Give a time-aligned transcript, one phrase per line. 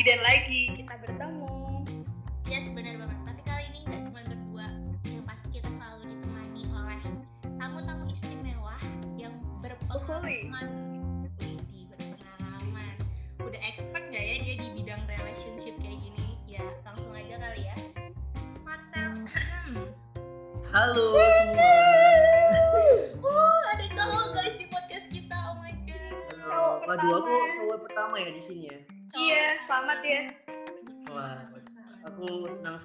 [0.00, 0.59] Lagi dan lagi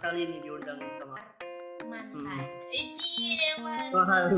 [0.05, 1.17] sekali nih diundang sama.
[1.81, 2.45] mantan.
[2.69, 4.37] Eh, cie, mantan.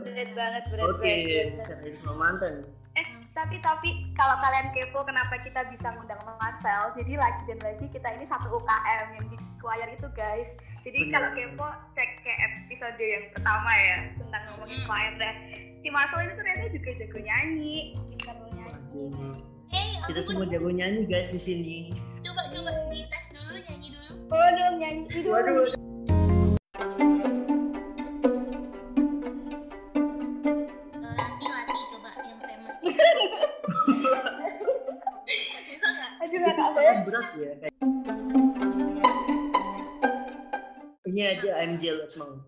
[0.00, 1.64] Berat banget, berat Oke, banget.
[1.64, 2.64] cariin sama mantan.
[2.92, 7.84] Eh, tapi tapi kalau kalian kepo kenapa kita bisa ngundang Marcel, jadi lagi dan lagi
[7.88, 10.48] kita ini satu UKM yang di choir itu guys.
[10.80, 11.12] Jadi Bener.
[11.14, 14.88] kalau kepo cek ke episode yang pertama ya tentang ngomongin Hmm.
[14.88, 15.34] choir dah.
[15.76, 17.76] Si Marcel ini ternyata juga jago nyanyi,
[18.10, 19.40] pintar nyanyi.
[19.68, 21.76] Hey, Kita semua jago nyanyi guys di sini.
[22.22, 23.21] coba coba dites
[24.32, 25.28] Waduh, nyanyi dulu.
[25.28, 25.56] Waduh.
[25.62, 25.76] Eh,
[31.04, 32.76] Lati Lati coba yang famous.
[35.68, 36.10] Bisa nggak?
[36.24, 37.52] Aduh, nggak tahu Kan berat ya.
[41.04, 42.40] Ini aja I'm jealous mau.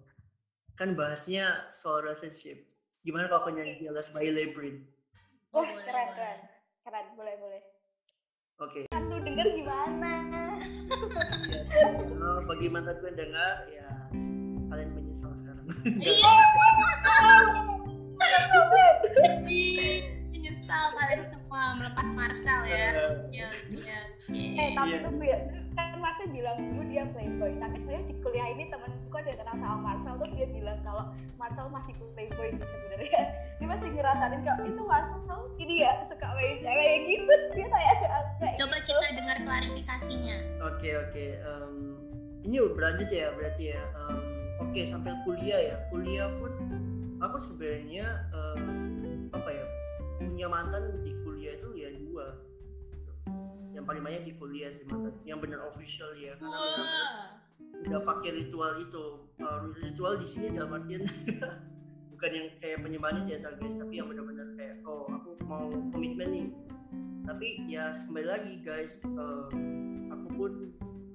[0.74, 2.64] Kan bahasnya soal relationship.
[3.04, 4.88] Gimana kalau aku nyanyi jealous by Lebrin?
[5.52, 6.14] Oh, Wah, boleh, keren, boleh.
[6.16, 6.38] keren.
[6.82, 7.62] Keren, boleh, boleh.
[8.58, 8.80] Oke.
[8.90, 10.33] Lu denger gimana?
[10.64, 11.60] Ya,
[12.70, 13.88] mantanku yang dengar, ya
[14.70, 15.66] kalian menyesal sekarang.
[15.98, 16.32] Iya.
[20.32, 22.76] Menyesal kalian semua melepas Marcel ya.
[23.32, 24.00] Ya, ya.
[24.30, 25.00] Eh, tapi Iya.
[25.04, 25.38] tunggu ya.
[25.74, 27.52] Kan Marcel bilang dulu dia playboy.
[27.58, 31.04] Tapi sebenarnya di kuliah ini temenku ada yang kenal sama Marcel terus dia bilang kalau
[31.38, 33.20] Marcel masih playboy sih sebenarnya.
[33.58, 37.34] Dia masih ngerasain kalau itu Marcel ini ya suka main cewek yang gitu.
[37.54, 38.22] Dia tanya kayak
[38.58, 38.86] Coba gitu.
[38.90, 40.36] kita dengar klarifikasinya.
[40.74, 41.24] Oke oke.
[41.38, 41.74] em,
[42.44, 43.82] ini berlanjut ya berarti ya.
[43.82, 44.18] Em,
[44.62, 45.76] oke sampai kuliah ya.
[45.90, 46.52] Kuliah pun
[47.22, 48.62] aku sebenarnya em,
[49.34, 49.64] apa ya
[50.14, 51.10] punya mantan di
[53.84, 55.12] Yang paling banyak di kuliah sih mantan.
[55.28, 57.28] Yang benar official ya karena benar-benar Wah.
[57.84, 59.04] udah pakai ritual itu.
[59.36, 61.04] Eh, ritual di sini dalam artian
[62.16, 66.48] bukan yang kayak penyembahan teater guys, tapi yang benar-benar kayak oh aku mau komitmen nih.
[67.28, 69.44] Tapi ya kembali lagi guys, eh,
[70.08, 70.52] aku pun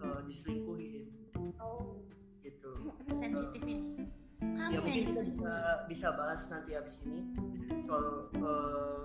[0.06, 1.10] eh, diselingkuhin
[1.58, 1.98] Oh.
[2.46, 2.70] gitu.
[3.10, 4.06] Sensitif ini.
[4.40, 5.54] Kamu Ya mungkin kita bisa
[5.90, 7.34] bisa bahas nanti abis ini
[7.82, 9.02] soal eh,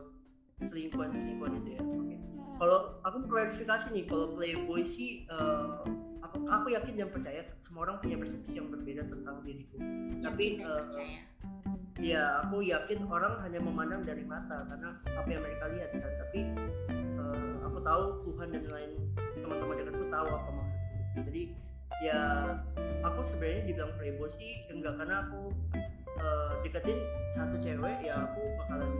[0.62, 1.82] selingkuhan selingkuhan itu ya.
[1.82, 2.16] Oke.
[2.54, 5.82] Kalau aku mau klarifikasi nih, kalau playboy sih eh,
[6.22, 9.76] aku aku yakin dan percaya semua orang punya persepsi yang berbeda tentang diriku.
[10.22, 11.20] Tapi percaya.
[12.02, 16.12] ya aku yakin orang hanya memandang dari mata karena apa yang mereka lihat kan.
[16.28, 16.40] Tapi
[16.92, 18.90] eh, aku tahu Tuhan dan lain
[19.42, 20.94] teman-teman dekatku tahu apa maksudku.
[21.30, 21.42] Jadi
[22.02, 22.20] ya
[23.06, 25.54] aku sebenarnya dibilang playboy sih enggak karena aku
[26.18, 26.98] eh, deketin
[27.30, 28.90] satu cewek ya aku bakalan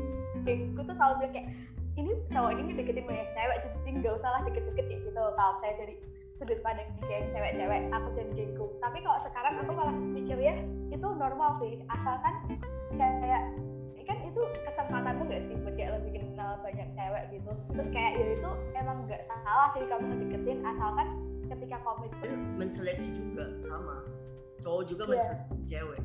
[0.45, 1.49] Gue tuh selalu bilang kayak
[1.95, 5.11] ini cowok ini deketin banyak cewek jadi nggak usah lah deket-deket kayak gitu.
[5.15, 5.95] Kalau saya dari
[6.43, 8.67] sudut pandang geng cewek-cewek aku jadi gengku.
[8.83, 10.55] Tapi kalau sekarang aku malah mikirnya
[10.91, 11.79] itu normal sih.
[11.87, 12.35] Asalkan
[12.99, 13.43] kayak
[14.05, 17.51] kan itu kesempatanmu nggak sih buat kayak lebih kenal banyak cewek gitu.
[17.73, 21.09] Terus kayak ya itu emang nggak salah sih kamu ngedeketin asalkan
[21.49, 24.05] ketika komitmen menseleksi juga sama.
[24.61, 25.11] Cowok juga Iya.
[25.15, 26.01] menseleksi cewek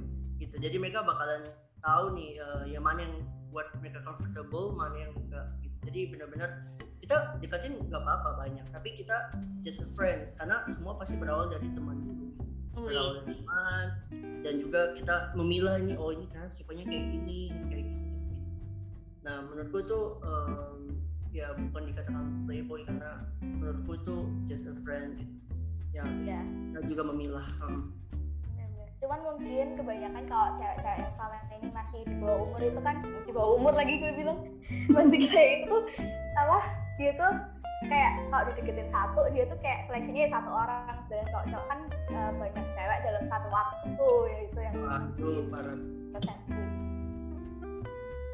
[0.50, 1.54] gitu jadi mereka bakalan
[1.86, 3.16] tahu nih eh, yang mana yang
[3.54, 6.50] buat mereka comfortable mana yang enggak gitu jadi benar-benar
[7.00, 11.70] kita deketin nggak apa-apa banyak tapi kita just a friend karena semua pasti berawal dari
[11.74, 12.42] teman dulu gitu.
[12.86, 13.38] berawal dari Wih.
[13.42, 13.86] teman
[14.46, 18.42] dan juga kita memilah ini oh ini kan sifatnya kayak gini kayak gini gitu.
[19.26, 20.78] nah menurutku itu em,
[21.34, 24.16] ya bukan dikatakan playboy karena menurutku itu
[24.46, 25.34] just a friend gitu
[25.90, 27.90] yang ya kita juga memilah em,
[29.00, 33.32] cuman mungkin kebanyakan kalau cewek-cewek yang selama ini masih di bawah umur itu kan di
[33.32, 34.40] bawah umur lagi gue bilang
[34.96, 35.76] masih kayak itu
[36.36, 36.58] apa
[37.00, 37.32] dia tuh
[37.88, 41.80] kayak kalau dideketin satu dia tuh kayak seleksinya ya satu orang dan kalau cowok kan
[42.12, 44.76] eh, banyak cewek dalam satu waktu ya itu yang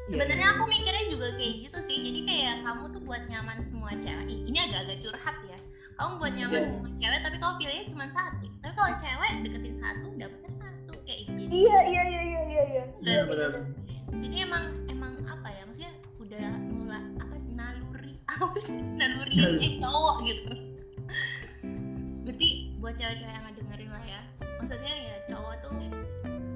[0.06, 1.98] Iya, Sebenarnya aku mikirnya juga kayak gitu sih.
[1.98, 4.30] Jadi kayak kamu tuh buat nyaman semua cewek.
[4.30, 5.58] Ih, Ini agak-agak curhat ya.
[5.98, 6.70] Kamu buat nyaman Iya.
[6.70, 8.46] semua cewek, tapi kamu pilihnya cuma satu.
[8.62, 10.45] Tapi kalau cewek deketin satu, dapetnya satu
[11.06, 11.40] kayak gitu.
[11.48, 12.62] iya iya iya iya iya
[13.00, 13.30] iya sih.
[13.30, 13.50] benar.
[14.16, 15.62] Jadi emang emang apa ya?
[15.64, 19.48] Maksudnya udah nula apa sih, naluri apa sih nalurinya
[19.80, 20.52] cowok gitu.
[22.22, 24.20] Berarti buat cewek-cewek yang ngedengerin lah ya.
[24.58, 25.76] Maksudnya ya cowok tuh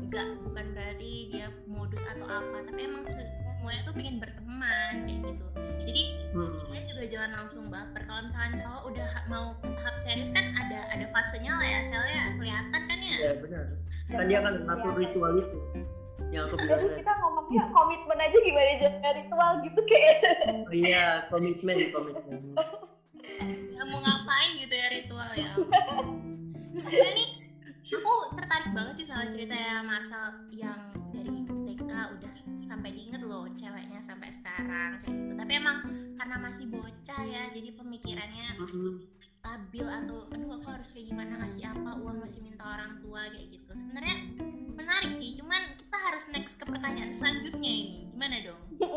[0.02, 5.22] enggak bukan berarti dia modus atau apa, tapi emang se- semuanya tuh pengen berteman kayak
[5.22, 5.46] gitu
[5.80, 6.62] jadi Hmm.
[6.62, 10.86] kalian juga jangan langsung baper kalau misalkan cowok udah mau ke tahap serius kan ada
[10.88, 13.64] ada fasenya lah ya selnya kelihatan kan ya ya benar
[14.10, 15.58] kan dia akan ngatur ritual itu.
[16.30, 16.80] Yang aku bilang.
[16.82, 20.16] Jadi kita ngomongnya komitmen aja gimana jadi ritual gitu kayak.
[20.46, 22.40] Oh iya komitmen komitmen.
[23.80, 25.50] Mau ngapain gitu ya ritual ya
[26.76, 27.28] sebenarnya nih
[27.90, 32.34] aku tertarik banget sih sama cerita ya Marcel yang dari TK udah
[32.70, 35.32] sampai diinget loh ceweknya sampai sekarang kayak gitu.
[35.34, 35.78] Tapi emang
[36.20, 38.94] karena masih bocah ya jadi pemikirannya Mm-mm.
[39.40, 43.48] Labil atau aduh aku harus kayak gimana ngasih apa uang masih minta orang tua kayak
[43.56, 43.72] gitu.
[43.72, 44.16] Sebenarnya
[44.76, 48.08] menarik sih cuman kita harus next ke pertanyaan selanjutnya ini.
[48.12, 48.62] Gimana dong?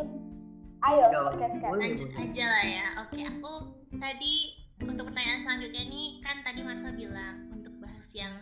[0.83, 2.85] Ayo, Ya, lanjut aja lah ya.
[3.07, 3.53] Oke aku
[3.95, 8.35] tadi untuk pertanyaan selanjutnya ini kan tadi Marcel bilang untuk bahas yang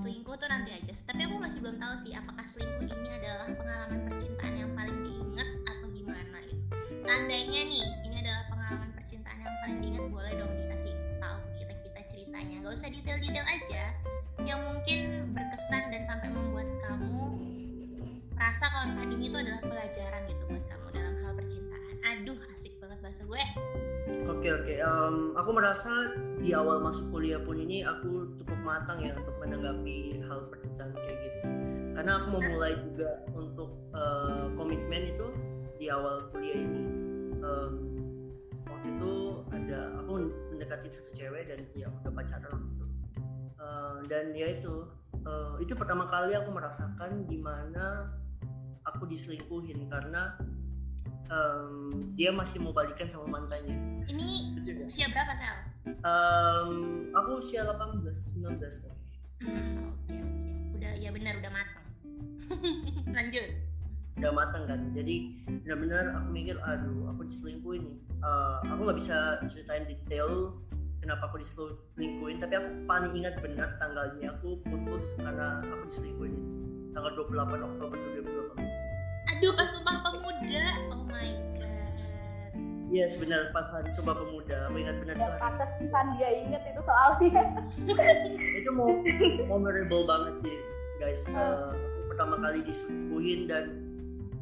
[0.00, 4.00] selingkuh tuh nanti aja tapi aku masih belum tahu sih apakah selingkuh ini adalah pengalaman
[4.08, 6.64] percintaan yang paling diingat atau gimana gitu.
[7.04, 10.59] Seandainya nih ini adalah pengalaman percintaan yang paling diingat boleh dong
[12.60, 13.84] ceritanya gak usah detail-detail aja
[14.44, 14.98] yang mungkin
[15.32, 17.24] berkesan dan sampai membuat kamu
[18.36, 22.72] merasa kalau misalnya ini tuh adalah pelajaran gitu buat kamu dalam hal percintaan aduh asik
[22.80, 23.44] banget bahasa gue
[24.26, 25.92] Oke oke, Em, aku merasa
[26.40, 31.16] di awal masuk kuliah pun ini aku cukup matang ya untuk menanggapi hal percintaan kayak
[31.20, 31.40] gitu.
[31.94, 35.26] Karena aku mau mulai juga untuk eh, komitmen itu
[35.78, 36.84] di awal kuliah ini.
[37.38, 37.72] Em,
[38.66, 39.12] waktu itu
[39.52, 40.12] ada aku
[40.60, 42.86] mendekati satu cewek dan ya udah pacaran waktu itu.
[43.56, 44.74] Eh, dan dia itu
[45.24, 48.12] eh, itu pertama kali aku merasakan gimana
[48.84, 50.36] aku diselingkuhin karena
[51.32, 54.04] em, dia masih mau balikan sama mantannya.
[54.04, 54.84] ini juga.
[54.84, 55.56] usia berapa sel?
[56.04, 56.72] Em,
[57.16, 58.96] aku usia 18, 19 kan.
[59.40, 60.44] Hmm, oke oke
[60.76, 61.86] udah ya benar udah matang
[63.16, 63.48] lanjut
[64.20, 64.80] Udah matang kan.
[64.92, 65.32] Jadi
[65.64, 67.96] benar-benar aku mikir, aduh, aku diselingkuhin nih.
[68.24, 70.56] Eh, aku nggak bisa ceritain detail
[71.04, 76.52] kenapa aku diselingkuhin, tapi aku paling ingat benar tanggalnya aku putus karena aku diselingkuhin itu.
[76.96, 79.04] Tanggal 28 Oktober 2018.
[79.30, 80.64] aduh pas sumpah pemuda
[80.96, 81.28] oh my
[81.60, 81.92] god
[82.88, 84.56] Iya, sebenarnya pas hari coba pemuda.
[84.72, 87.44] Aku ingat benar itu hari pantesan dia inget itu soalnya.
[88.64, 88.88] itu mau
[89.44, 90.56] memorable banget sih
[90.96, 93.89] guys Eh, aku pertama kali diselingkuhin dan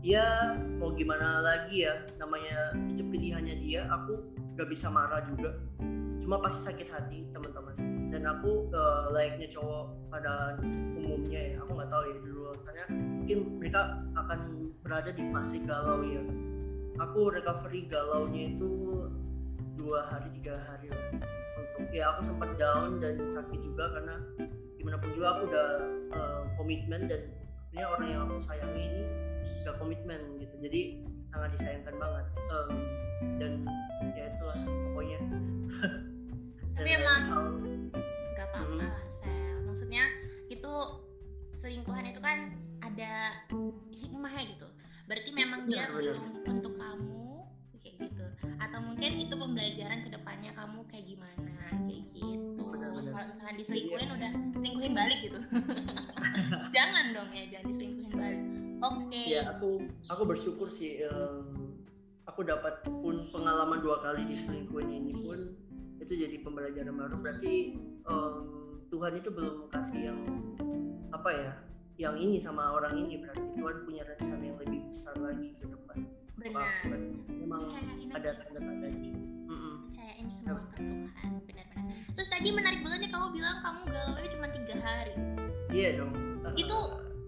[0.03, 1.95] ya mau gimana lagi ya?
[2.19, 4.23] Namanya itu pilihannya dia aku
[4.55, 5.55] gak bisa marah juga.
[6.19, 7.75] Cuma pasti sakit hati teman-teman.
[8.09, 10.59] Dan aku eh, layaknya cowok pada
[10.99, 11.57] umumnya ya.
[11.63, 12.57] Aku nggak tahu ya di luar
[12.91, 13.81] mungkin mereka
[14.17, 14.41] akan
[14.83, 16.23] berada di fase galau ya.
[16.99, 18.71] Aku recovery galaunya itu
[19.79, 21.23] dua hari tiga hari lah.
[21.61, 24.17] Untuk ya aku sempat down dan sakit juga karena
[24.81, 25.69] gimana pun juga aku udah
[26.17, 27.23] eh, komitmen dan
[27.69, 29.03] akhirnya orang yang aku sayangi ini
[29.69, 30.55] gak komitmen gitu.
[30.59, 30.81] Jadi
[31.23, 32.25] sangat disayangkan banget.
[32.49, 32.69] Em,
[33.37, 33.53] dan
[34.15, 35.19] ya itulah pokoknya.
[36.79, 37.61] Tapi emang- hal-
[38.33, 38.81] gak apa-apa Hmm.
[38.81, 39.57] lah sel.
[39.63, 40.05] Maksudnya
[40.49, 40.73] itu
[41.53, 43.37] selingkuhan itu kan ada
[43.91, 44.69] hikmahnya gitu.
[45.05, 47.45] Berarti memang dia untuk, untuk kamu
[47.77, 48.25] kayak gitu.
[48.57, 52.65] Atau mungkin itu pembelajaran ke depannya kamu kayak gimana kayak gitu.
[53.09, 55.41] Kalau misalkan diselingkuhin udah selingkuhin balik gitu.
[56.77, 58.15] Jangan dong ya jangan diselingkuhin
[58.83, 59.23] oke.
[59.27, 61.79] Ya aku aku bersyukur sih em,
[62.27, 65.55] aku dapat pun pengalaman dua kali diselingkuhin ini pun
[65.99, 67.17] itu jadi pembelajaran baru.
[67.19, 67.55] Berarti
[68.07, 68.35] em,
[68.89, 70.21] Tuhan itu belum kasih yang
[71.13, 71.53] apa ya
[71.99, 73.19] yang ini sama orang ini.
[73.21, 75.99] Berarti Tuhan punya rencana yang lebih besar lagi ke depan.
[76.39, 76.71] Benar.
[77.27, 79.13] Memang percayain ada aja tanda-tandanya.
[79.49, 79.75] Mm-mm.
[79.89, 81.97] percayain semua ke Tuhan benar-benar.
[82.15, 85.15] Terus tadi menarik banget nih kamu bilang kamu galau cuma tiga hari.
[85.75, 86.13] Iya dong.
[86.55, 86.79] Itu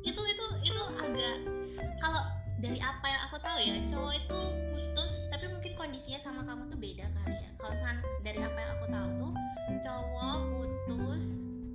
[0.00, 0.40] itu itu
[0.81, 1.37] itu agak
[2.01, 2.23] kalau
[2.61, 4.41] dari apa yang aku tahu ya cowok itu
[4.73, 7.51] putus tapi mungkin kondisinya sama kamu tuh beda kali ya.
[7.61, 9.33] Kalau kan dari apa yang aku tahu tuh
[9.85, 11.27] cowok putus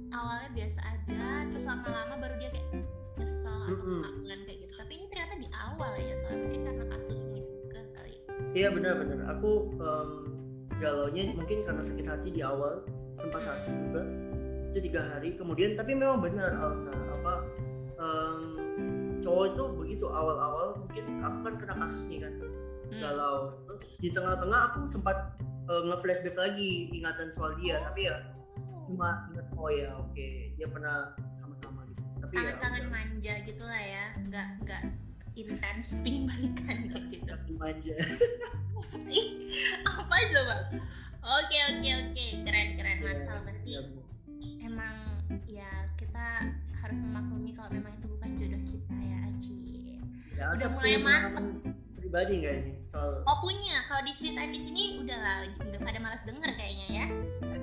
[0.09, 2.69] awalnya biasa aja terus lama-lama baru dia kayak
[3.21, 4.73] nyesel atau kangen kayak gitu.
[4.73, 8.15] Tapi ini ternyata di awal ya soalnya mungkin karena kasusmu juga kali
[8.57, 9.19] Iya benar-benar.
[9.37, 10.09] Aku em,
[10.81, 12.81] galaunya mungkin karena sakit hati di awal
[13.13, 14.01] sempat sakit juga
[14.73, 15.37] itu tiga hari.
[15.37, 17.33] Kemudian tapi memang benar Alsa apa
[18.01, 18.64] em,
[19.25, 21.25] cowok itu begitu awal-awal mungkin.
[21.25, 22.33] Aku kan kena kasus nih kan.
[22.85, 23.01] Hmm.
[23.01, 23.37] galau.
[23.65, 27.81] Terus di tengah-tengah aku sempat eh, nge-flashback lagi ingatan soal dia.
[27.81, 28.15] Tapi ya
[28.85, 32.01] cuma ingat oh ya oke dia pernah sama-sama gitu.
[32.21, 34.05] Tapi ya tangan-tangan manja gitu lah ya.
[34.29, 34.83] Nggak nggak
[35.35, 37.33] intens pingin balikan kayak gitu.
[37.57, 37.95] manja.
[39.89, 40.55] Apa coba
[41.25, 42.25] oke oke oke.
[42.45, 43.81] Keren keren Marcel berarti Iya,
[44.61, 44.95] emang
[45.49, 46.53] ya kita
[46.85, 48.05] harus memaklumi kalau memang itu
[50.35, 52.71] ya Udah mulai pengalaman- pribadi nggak ini?
[52.85, 53.75] Soal oh punya.
[53.91, 55.37] Kalau diceritain di sini udah lah
[55.67, 57.05] udah pada malas denger kayaknya ya.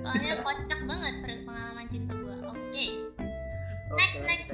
[0.03, 1.13] Soalnya kocak banget
[1.47, 2.59] pengalaman cinta gue oke.
[2.69, 2.89] Okay.
[3.97, 4.51] next next.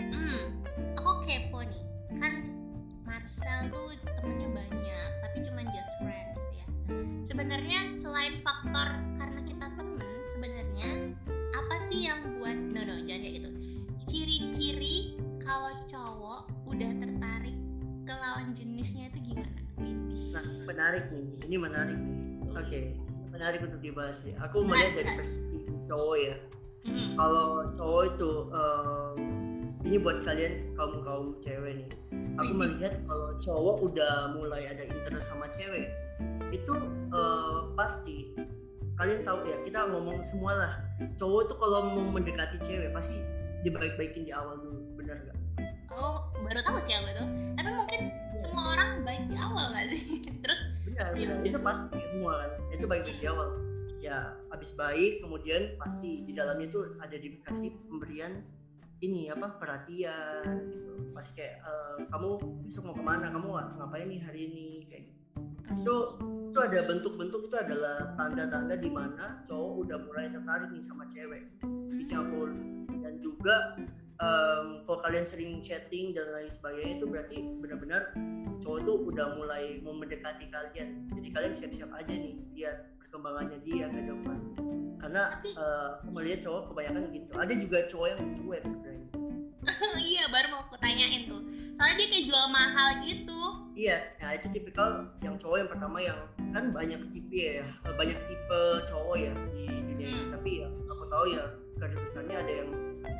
[0.00, 0.58] Hmm.
[1.00, 1.82] Aku kepo nih.
[2.18, 2.50] Kan
[3.08, 6.66] Marcel tuh temennya banyak tapi cuma just friend gitu ya.
[7.24, 9.07] Sebenarnya selain faktor
[20.78, 21.26] menarik nih.
[21.50, 22.16] Ini menarik nih.
[22.38, 22.54] Ui.
[22.54, 22.80] Oke,
[23.34, 24.38] menarik untuk dibahas ya.
[24.46, 26.34] Aku melihat dari perspektif cowok ya.
[26.86, 27.18] Hmm.
[27.18, 29.14] Kalau cowok itu em,
[29.82, 31.88] ini buat kalian kaum kaum cewek nih.
[32.38, 32.58] Aku Widih.
[32.62, 35.90] melihat kalau cowok udah mulai ada interest sama cewek,
[36.54, 36.74] itu
[37.10, 38.38] eh, pasti
[39.02, 39.58] kalian tahu ya.
[39.66, 40.72] Kita ngomong semua lah.
[41.18, 43.26] Cowok itu kalau mau mendekati cewek pasti
[43.66, 45.38] dibaik-baikin di awal dulu, bener gak?
[45.98, 47.24] oh baru tahu sih aku itu
[47.58, 47.97] tapi mungkin
[49.58, 50.02] awal nggak sih?
[50.46, 51.38] Terus benar Iya, benar.
[51.42, 51.48] iya.
[51.50, 52.50] itu pasti semua kan.
[52.70, 53.48] Itu baik-baik di awal.
[53.98, 58.46] Ya habis baik kemudian pasti di dalamnya itu ada dikasih pemberian
[59.00, 60.92] ini apa perhatian gitu.
[61.10, 62.30] Pasti kayak eh, kamu
[62.62, 63.26] besok mau ke mana?
[63.28, 64.66] Kamu nga- ngapain nih hari ini?
[64.86, 65.18] Kayak gitu.
[65.82, 65.94] Itu
[66.48, 71.42] itu ada bentuk-bentuk itu adalah tanda-tanda di mana cowok udah mulai tertarik nih sama cewek.
[71.92, 72.54] Dicampur
[72.98, 73.56] dan juga
[74.18, 78.02] em, kalau kalian sering chatting dan lain sebagainya itu berarti benar-benar
[78.58, 81.06] cowok tuh udah mulai mau mendekati kalian.
[81.14, 84.38] Jadi kalian siap-siap aja nih lihat perkembangannya dia ke depan
[84.98, 87.30] karena Tapi- aku melihat cowok kebanyakan gitu.
[87.32, 89.06] Ada juga cowok yang cuek sebenarnya.
[90.00, 91.44] Iya baru mau aku tanyain tuh.
[91.76, 93.40] Soalnya dia kayak jual mahal gitu.
[93.78, 94.88] Iya nah itu tipikal
[95.22, 96.18] yang cowok yang pertama yang
[96.50, 100.18] kan banyak tipe ya banyak tipe cowok ya di dunia ini.
[100.18, 100.30] Hmm.
[100.32, 101.44] tapi ya aku tahu ya
[101.78, 102.70] garis besarnya ada yang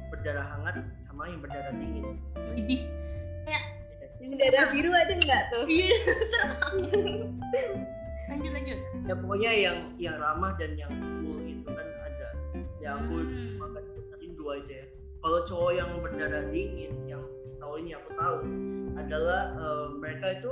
[0.08, 2.16] berdarah hangat sama yang berdarah dingin.
[2.54, 2.82] Widih
[3.44, 3.64] kayak
[4.18, 5.64] Yang darah biru ada nggak tuh?
[5.66, 6.74] iya serem.
[8.28, 8.78] Lanjut lanjut.
[9.08, 10.92] Ya pokoknya yang yang ramah dan yang
[11.22, 12.28] cool gitu kan ada.
[12.78, 13.56] Ya aku Hmm.
[13.58, 13.82] makan
[14.36, 14.84] dua itu ya.
[15.18, 18.36] Kalau cowok yang berdarah dingin yang setahu ini aku tahu
[18.94, 20.50] adalah eh, mereka itu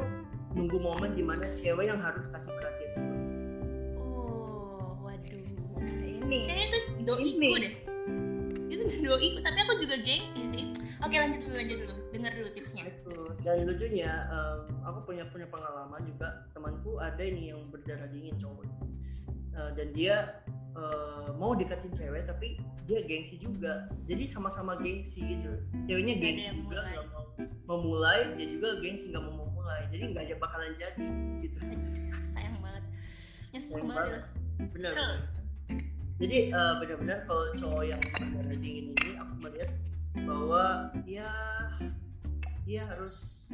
[0.56, 2.92] nunggu momen di mana cewek yang harus kasih perhatian.
[4.00, 5.38] Oh waduh.
[5.78, 6.38] Ini.
[6.48, 7.62] kayaknya itu doiku Ini.
[7.62, 7.74] deh
[9.04, 10.64] doiku tapi aku juga gengsi sih.
[11.04, 11.94] Oke lanjut dulu lanjut dulu.
[12.14, 12.84] Dengar dulu tipsnya.
[13.44, 16.48] Dan lucunya em, aku punya punya pengalaman juga.
[16.56, 18.64] Temanku ada ini yang berdarah dingin cowok.
[19.56, 20.16] Eh, dan dia
[20.76, 22.56] eh, mau deketin cewek tapi
[22.88, 23.90] dia gengsi juga.
[24.08, 25.50] Jadi sama-sama gengsi gitu.
[25.86, 27.24] Ceweknya gengsi juga nggak mau
[27.76, 28.34] memulai.
[28.40, 29.84] Dia juga gengsi nggak mau memulai.
[29.92, 31.06] Jadi nggak aja bakalan jadi
[31.44, 31.58] gitu.
[32.32, 32.84] Sayang banget.
[33.56, 34.24] Sayang banget
[34.72, 35.24] benar terus
[36.16, 39.70] jadi eh, benar-benar kalau cowok yang berdarah dingin ini aku melihat
[40.24, 40.64] bahwa
[41.04, 41.30] ya
[42.66, 43.52] dia harus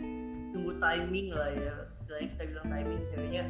[0.55, 1.75] tunggu timing lah ya.
[1.93, 3.45] Setelah kita bilang timing ceweknya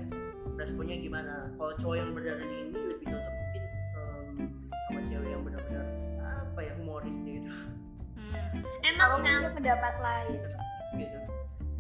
[0.56, 1.52] responnya gimana.
[1.60, 3.62] Kalau cowok yang berdarah dingin ini lebih cocok mungkin
[3.94, 4.36] em,
[4.88, 5.86] sama cewek yang benar-benar
[6.52, 7.48] apa ya humoris gitu.
[8.32, 8.64] Hmm.
[8.84, 10.40] emang punya pendapat lain.
[10.96, 11.18] gitu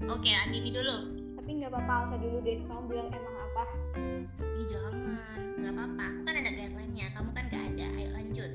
[0.08, 1.21] oke Andini dulu
[1.52, 2.58] Tapi nggak apa-apa, Alsa dulu deh.
[2.64, 3.62] Kamu bilang emang apa?
[4.40, 4.94] Ih jangan,
[5.60, 6.00] nggak apa-apa.
[6.08, 7.86] Aku kan ada guideline-nya, kamu kan nggak ada.
[7.92, 8.50] Ayo lanjut.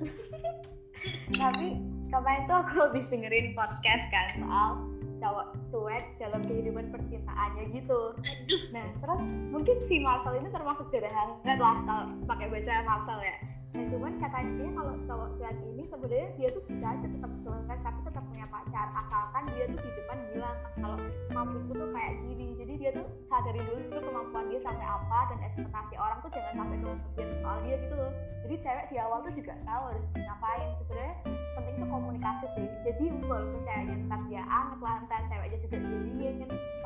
[1.45, 1.67] Tapi
[2.09, 4.69] kemarin tuh aku habis dengerin podcast kan soal
[5.21, 8.17] cowok cuek dalam kehidupan percintaannya gitu.
[8.17, 9.21] Aduh, Nah, terus
[9.53, 13.37] mungkin si Marcel ini termasuk hangat lah kalau pakai bahasa Marcel ya.
[13.77, 17.99] Nah, cuman katanya kalau cowok cuek ini sebenarnya dia tuh bisa aja tetap cuek tapi
[18.09, 20.97] tetap punya pacar asalkan dia tuh di depan bilang kalau
[21.29, 22.47] mampuku tuh kayak gini.
[22.57, 26.53] Jadi dia tuh sadari dulu tuh kemampuan dia sampai apa dan ekspektasi orang tuh jangan
[26.61, 28.11] sampai kemudian soal dia gitu loh.
[28.47, 30.69] Jadi cewek di awal tuh juga tahu harus ngapain.
[30.79, 31.15] Sebenarnya
[31.57, 32.67] penting tuh komunikasi sih.
[32.85, 36.35] Jadi walaupun ceweknya ntar dia anget lah ntar ceweknya juga dingin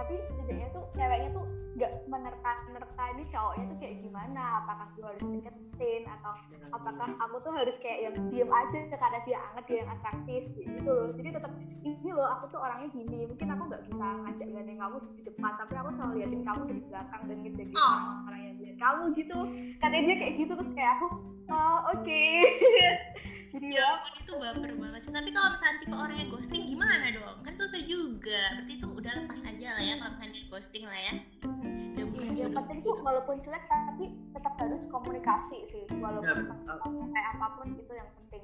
[0.01, 5.23] tapi setidaknya tuh ceweknya tuh nggak menerka-nerka ini cowoknya tuh kayak gimana apakah gue harus
[5.23, 6.33] deketin atau
[6.75, 10.79] apakah aku tuh harus kayak yang diem aja karena dia anget dia yang atraktif gitu
[10.83, 14.79] loh jadi tetap ini loh aku tuh orangnya gini mungkin aku nggak bisa ngajak gandeng
[14.83, 17.97] kamu di depan tapi aku selalu liatin kamu dari belakang dan ngejagain Oh.
[18.25, 19.39] orang yang lihat kamu gitu
[19.77, 21.07] katanya dia kayak gitu terus kayak aku
[21.47, 22.85] oh oke jadi
[23.51, 25.11] ya ya itu baper banget sih.
[25.11, 27.37] Tapi kalau misalnya tipe orangnya ghosting gimana dong?
[27.43, 28.41] Kan susah juga.
[28.55, 31.13] Berarti itu udah lepas aja lah ya kalau misalnya ghosting lah ya.
[32.01, 34.05] Bukan yang penting tuh walaupun cuek tapi
[34.35, 35.83] tetap harus komunikasi sih.
[35.99, 38.43] Walaupun kayak apa pun itu yang penting.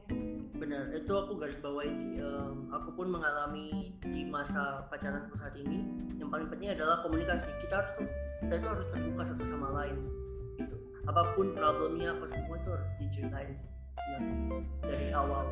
[0.60, 0.84] Benar.
[0.92, 2.20] Itu aku garis bawahi.
[2.20, 5.88] Em, aku pun mengalami di masa pacaranku saat ini
[6.20, 7.56] yang paling penting adalah komunikasi.
[7.64, 8.08] Kita harus tuh
[8.44, 9.98] kita itu harus terbuka satu sama lain
[10.60, 10.76] gitu.
[11.08, 13.76] Apa pun problemnya apa semua itu harus diceritain sih
[14.16, 14.62] Benar.
[14.88, 15.46] dari awal.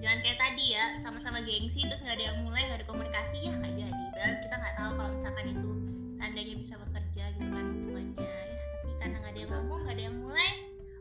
[0.00, 3.52] Jangan kayak tadi ya, sama-sama gengsi terus nggak ada yang mulai, nggak ada komunikasi ya
[3.52, 4.04] nggak jadi.
[4.16, 5.70] Padahal kita nggak tahu kalau misalkan itu
[6.16, 8.56] seandainya bisa bekerja gitu kan hubungannya ya.
[8.80, 10.52] Tapi karena nggak ada yang ngomong nggak ada yang mulai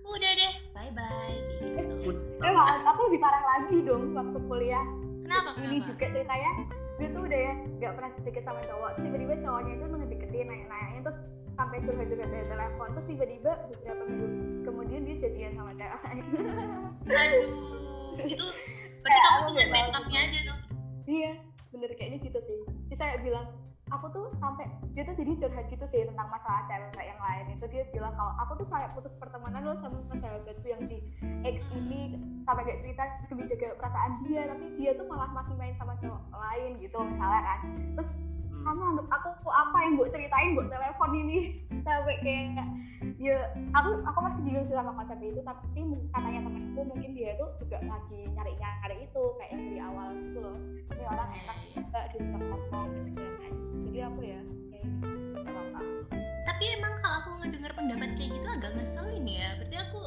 [0.09, 2.11] udah deh bye bye gitu.
[2.41, 4.85] Eh maaf aku lebih parah lagi dong waktu kuliah.
[5.23, 5.87] Kenapa ini kenapa?
[5.93, 6.51] juga ceritanya
[6.99, 8.91] gue tuh udah ya nggak pernah deket sama cowok.
[8.99, 11.17] Tiba-tiba cowoknya itu ngedeketin nanya-nanya terus
[11.59, 12.87] sampai curhat-curhat dari telepon.
[12.95, 14.27] Terus tiba-tiba beberapa minggu
[14.63, 16.23] kemudian dia jadian sama cewek lain
[17.09, 17.47] aduh
[18.23, 18.45] itu
[19.03, 20.57] berarti kamu nggak tahu backupnya aja tuh.
[21.09, 21.31] Iya
[21.75, 22.59] bener kayaknya gitu sih.
[22.87, 23.45] Terus saya bilang
[23.89, 27.45] aku tuh sampai dia tuh jadi curhat gitu sih tentang masalah cewek yang lain.
[27.59, 31.03] Itu dia bilang kalau aku tuh sampai putus pertemanan loh sama sahabatku yang di
[31.43, 32.15] X ini
[32.47, 34.41] sampai kayak cerita demi jaga perasaan dia.
[34.47, 37.59] Tapi dia tuh malah masih main sama cowok lain gitu misalnya kan.
[37.99, 38.38] Terus Hmm.
[38.69, 41.37] Kamu anggap aku apa yang gue ceritain gue telepon ini?
[41.89, 42.69] Sampai kayak
[43.17, 45.81] ya aku aku masih bingung sih sama konsep itu tapi
[46.13, 50.39] katanya temanku mungkin dia tuh juga lagi nyari nyari itu kayak yang di awal gitu
[50.45, 50.57] loh.
[50.93, 53.53] Ini orang enak juga dia bisa ngomong gitu kan.
[53.89, 54.39] Jadi aku ya
[56.45, 59.47] tapi emang kalau aku ngedenger pendapat kayak gitu agak ngeselin ya.
[59.57, 60.01] Berarti aku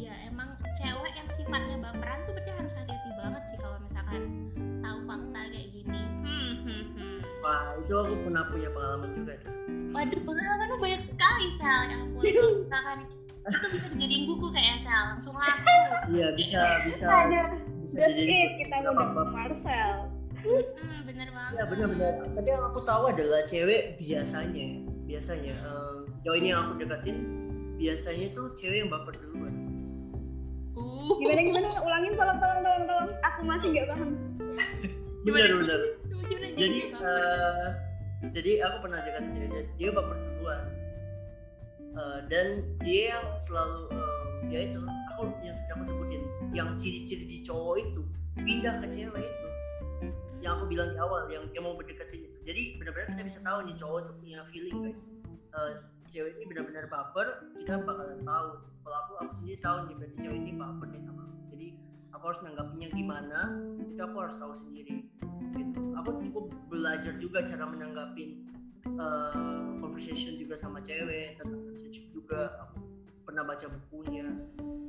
[0.00, 4.22] ya emang cewek yang sifatnya baperan tuh berarti harus hati-hati banget sih kalau misalkan
[7.44, 9.52] Wah, itu aku pernah punya pengalaman juga tuh.
[9.92, 12.98] waduh pengalaman lu banyak sekali sel yang aku tuh misalkan
[13.44, 15.76] itu bisa dijadiin buku kayak sel langsung laku
[16.08, 17.04] Iya, bisa bisa.
[17.04, 17.42] Aja.
[17.84, 19.22] Bisa jadi it kita apa-apa.
[19.28, 20.08] Marcel
[20.40, 21.52] hmm, bener banget.
[21.52, 22.14] Iya benar-benar.
[22.32, 24.68] Tapi yang aku tahu adalah cewek biasanya,
[25.04, 27.18] biasanya eh, jauh ini yang aku deketin
[27.76, 29.52] biasanya tuh cewek yang baper duluan.
[30.80, 31.12] uh.
[31.20, 31.68] Gimana gimana?
[31.84, 33.08] Ulangin tolong tolong tolong tolong.
[33.20, 34.10] Aku masih nggak paham.
[35.24, 35.44] Gimana?
[35.44, 35.80] Benar-benar.
[36.54, 37.66] Jadi eh,
[38.30, 40.62] jadi aku pernah deketin cewek dia baper duluan.
[41.94, 42.46] Eh, dan
[42.82, 44.22] dia yang selalu eh,
[44.54, 46.22] ya itu aku yang sedang aku sebutin
[46.54, 48.00] yang ciri-ciri di cowok itu
[48.38, 49.48] pindah ke cewek itu.
[50.42, 52.38] Yang aku bilang di awal yang dia mau berdekatin itu.
[52.46, 55.02] Jadi benar-benar kita bisa tahu nih cowok itu punya feeling guys.
[55.34, 55.72] Eh,
[56.10, 58.50] cewek ini benar-benar baper kita bakalan tahu.
[58.84, 61.38] Kalau aku aku sendiri tahu nih berarti cewek ini baper nih sama aku.
[61.50, 61.66] Jadi
[62.14, 63.40] aku harus nanggapinnya gimana
[63.90, 65.06] itu aku harus tahu sendiri
[65.98, 68.46] aku cukup belajar juga cara menanggapin
[68.86, 72.78] eh, conversation juga sama cewek tentang relationship juga aku
[73.24, 74.26] pernah baca bukunya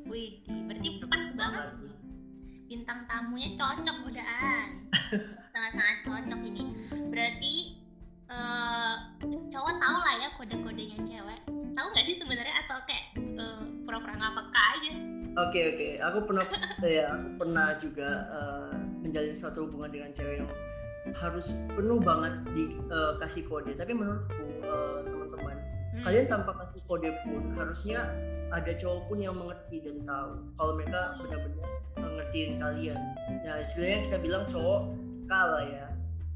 [0.06, 1.94] Wih, berarti pas banget tuh.
[2.70, 4.70] Bintang tamunya cocok udahan.
[5.54, 6.64] Sangat-sangat cocok ini.
[7.10, 7.56] Berarti
[8.26, 8.96] eh
[9.50, 11.40] cowok tahu lah ya kode-kodenya cewek.
[11.50, 14.94] Tahu nggak sih sebenarnya atau kayak eh, pura-pura nggak peka aja?
[15.36, 16.46] Oke oke, aku pernah
[16.86, 20.50] ya aku pernah juga eh, menjalin suatu hubungan dengan cewek yang
[21.16, 23.72] harus penuh banget dikasih kode.
[23.74, 25.58] Tapi menurutku eh, teman-teman,
[25.96, 26.04] Hmm.
[26.04, 28.00] kalian tanpa kasih kode pun harusnya
[28.52, 33.00] ada cowok pun yang mengerti dan tahu kalau mereka benar-benar mengertiin kalian.
[33.48, 34.82] Ya istilahnya kita bilang cowok
[35.26, 35.86] kalah ya,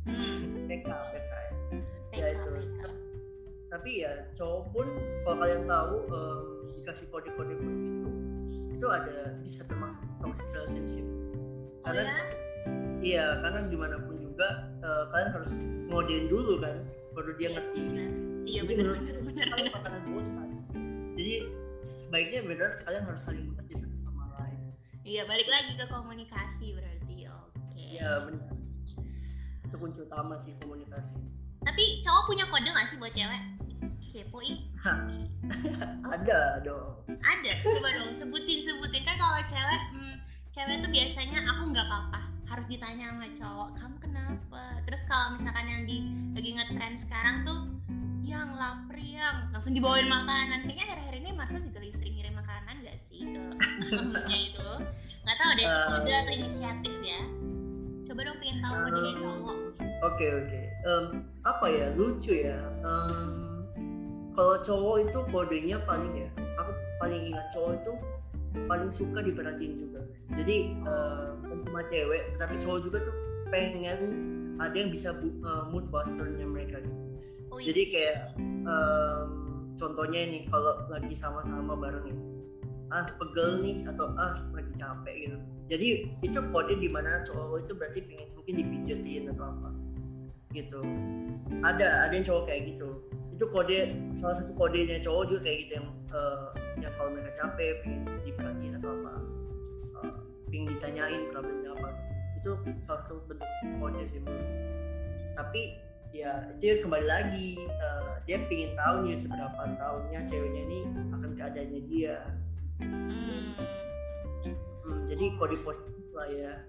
[0.07, 0.65] Hmm.
[0.71, 1.51] PK PK ya.
[2.15, 2.49] Ya, itu.
[3.69, 4.87] Tapi ya cowok pun
[5.21, 6.41] kalau kalian tahu em,
[6.81, 8.09] dikasih kode-kode pun itu
[8.79, 11.03] itu ada bisa termasuk toxic relationship.
[11.03, 12.15] Oh Karena ya?
[12.99, 14.47] Iya, karena gimana pun juga
[14.83, 16.83] eh, kalian harus ngodein dulu kan,
[17.15, 17.83] baru dia ngerti.
[18.49, 18.97] Iya benar
[20.09, 20.49] bosan.
[21.15, 21.35] Jadi
[21.79, 24.75] sebaiknya benar kalian harus saling mengerti satu sama lain.
[25.07, 27.15] Iya balik lagi ke komunikasi berarti.
[27.29, 27.59] Oke.
[27.77, 28.51] Iya benar.
[29.63, 31.23] Itu kunci utama sih komunikasi.
[31.63, 33.43] Tapi cowok punya kode nggak sih buat cewek?
[34.09, 34.59] Kepo ih.
[36.15, 37.05] Ada dong.
[37.07, 40.15] Ada, coba dong sebutin sebutin kan kalau cewek, hmm,
[40.55, 45.65] cewek tuh biasanya aku nggak apa-apa harus ditanya sama cowok kamu kenapa terus kalau misalkan
[45.69, 45.97] yang di
[46.33, 47.59] lagi ngetren sekarang tuh
[48.25, 52.75] yang lapar yang langsung dibawain makanan kayaknya akhir-akhir ini Marcel juga lagi sering ngirim makanan
[52.85, 53.41] gak sih ke
[53.89, 54.69] temennya itu
[55.25, 57.21] nggak tahu deh itu kode atau inisiatif ya
[58.09, 59.57] coba dong pengen tahu kodenya cowok
[59.99, 60.61] Oke oke.
[60.87, 61.05] Em,
[61.43, 62.55] apa ya lucu ya.
[62.87, 63.67] Em,
[64.31, 66.29] kalau cowok itu kodenya paling ya.
[66.63, 66.71] Aku
[67.03, 67.91] paling ingat cowok itu
[68.67, 70.01] paling suka diperhatiin juga.
[70.33, 73.15] Jadi eh, bukan cuma cewek, tapi cowok juga tuh
[73.49, 73.99] pengen
[74.59, 76.99] ada yang bisa bu- eh, mood busternya mereka gitu.
[77.49, 79.29] oh iya Jadi kayak em,
[79.73, 82.19] contohnya ini kalau lagi sama-sama bareng nih,
[82.93, 85.37] ah pegel nih atau ah lagi capek gitu.
[85.69, 85.87] Jadi
[86.25, 89.69] itu kode di mana cowok itu berarti pengen mungkin dipijetin atau apa
[90.53, 90.81] gitu.
[91.61, 92.89] Ada ada yang cowok kayak gitu.
[93.39, 96.47] Itu kode salah satu kodenya cowok juga kayak gitu yang eh,
[96.83, 99.13] yang kalau mereka capek pengen diperhatiin atau apa,
[100.03, 100.13] eh,
[100.51, 101.89] pengen ditanyain problemnya apa.
[102.35, 103.47] Itu salah satu bentuk
[103.79, 104.19] kode sih
[105.39, 105.79] tapi
[106.11, 110.79] ya itu kembali lagi eh, dia pengen tahu nih seberapa tahunnya ceweknya ini
[111.15, 112.17] akan keadaannya dia
[112.79, 113.59] Hmm.
[114.87, 116.63] Hmm, jadi kode positif lah ya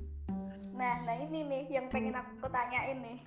[0.76, 3.24] nah nah ini nih yang pengen aku tanyain nih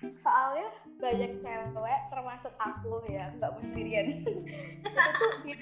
[0.00, 0.68] soalnya
[1.00, 4.06] banyak cewek termasuk aku ya nggak sendirian.
[4.84, 5.56] Itu tuh dia,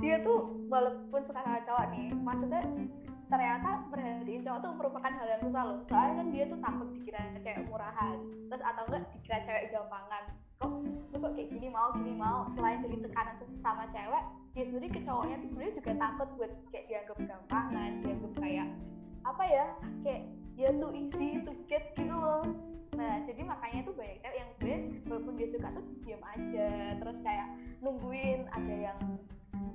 [0.00, 2.62] dia tuh walaupun suka sama cowok nih maksudnya
[3.28, 5.78] ternyata perhatiin cowok tuh merupakan hal yang susah loh.
[5.88, 8.16] Soalnya kan dia tuh takut dikira cewek murahan
[8.48, 10.24] terus atau enggak dikira cewek gampangan.
[10.60, 10.72] Kok
[11.12, 12.48] lu kok kayak gini mau gini mau?
[12.56, 16.84] Selain dari tekanan sama cewek dia sendiri ke cowoknya tuh sebenarnya juga takut buat kayak
[16.92, 18.68] dianggap gampangan dianggap kayak
[19.24, 19.66] apa ya
[20.04, 20.22] kayak
[20.56, 22.44] dia tuh easy to get gitu loh.
[22.92, 26.68] Nah jadi makanya tuh banyak cewek yang sebenarnya walaupun dia suka tuh diam aja.
[27.00, 27.48] Terus kayak
[27.80, 28.98] nungguin ada yang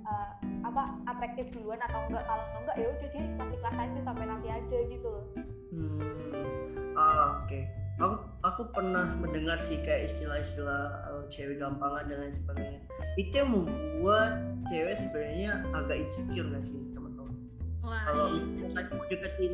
[0.06, 0.32] uh,
[0.66, 2.24] apa atraktif duluan atau enggak.
[2.30, 5.26] Kalau enggak ya udah dia masih kelas aja sampai nanti aja gitu loh.
[5.74, 6.00] Hmm.
[6.98, 7.50] Ah, oke.
[7.50, 7.63] Okay.
[7.98, 12.80] aku aku pernah mendengar sih kayak istilah-istilah uh, cewek gampangan dan lain sebagainya.
[13.18, 14.32] Itu yang membuat
[14.70, 16.94] cewek sebenarnya agak insecure gak sih
[17.88, 19.54] kalau misalkan mau deketin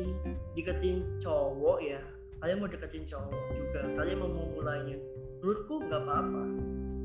[0.58, 2.00] deketin cowok ya
[2.44, 5.00] kalian mau deketin cowok juga kalian mau memulainya.
[5.40, 6.42] Menurutku nggak apa-apa.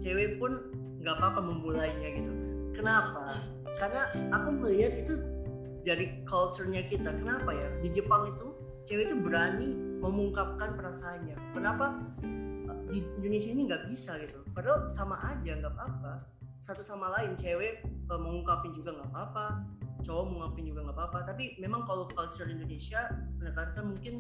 [0.04, 0.52] Cewek pun
[1.00, 2.32] nggak apa-apa memulainya gitu.
[2.76, 3.40] Kenapa?
[3.80, 5.16] Karena aku melihat itu
[5.88, 7.16] dari culture-nya kita.
[7.16, 7.68] Kenapa ya?
[7.80, 8.52] Di Jepang itu
[8.84, 11.40] cewek itu berani mengungkapkan perasaannya.
[11.56, 12.04] Kenapa?
[12.92, 14.44] Di Indonesia ini nggak bisa gitu.
[14.52, 16.28] Padahal sama aja nggak apa-apa.
[16.60, 21.20] Satu sama lain cewek e, mengungkapin juga nggak apa-apa cowok mengungkapin juga nggak apa-apa.
[21.34, 23.10] Tapi memang kalau culture Indonesia
[23.40, 24.16] menekankan mungkin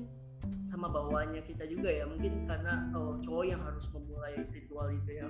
[0.63, 2.05] sama bawaannya kita juga ya.
[2.07, 5.25] Mungkin karena oh, cowok yang harus memulai ritual itu ya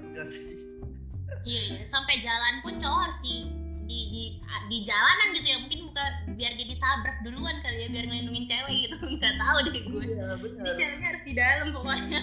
[1.45, 1.83] iya, iya.
[1.85, 3.49] Sampai jalan pun cowok harus di
[3.89, 4.23] di di
[4.69, 5.57] di jalanan gitu ya.
[5.65, 8.95] Mungkin bukan biar dia ditabrak duluan kali ya biar ngelindungin cewek gitu.
[9.17, 10.03] Nggak tahu deh gue.
[10.05, 12.21] Iya, ini ceweknya harus di dalam pokoknya.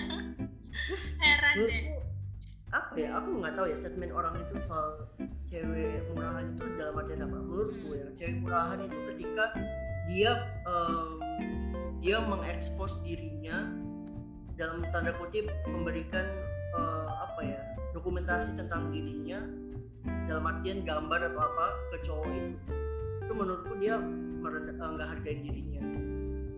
[1.24, 2.06] Heran deh
[2.74, 5.06] apa ya aku nggak tahu ya statement orang itu soal
[5.46, 7.36] cewek murahan itu dalam artian apa.
[7.38, 9.44] Menurutku ya cewek murahan itu ketika
[10.10, 10.32] dia
[10.66, 11.22] um,
[12.02, 13.70] dia mengekspos dirinya
[14.58, 16.26] dalam tanda kutip memberikan
[16.74, 17.60] uh, apa ya
[17.94, 19.46] dokumentasi tentang dirinya
[20.26, 22.56] dalam artian gambar atau apa ke cowok itu.
[23.26, 25.76] Itu menurutku dia eh, nggak hargai dirinya.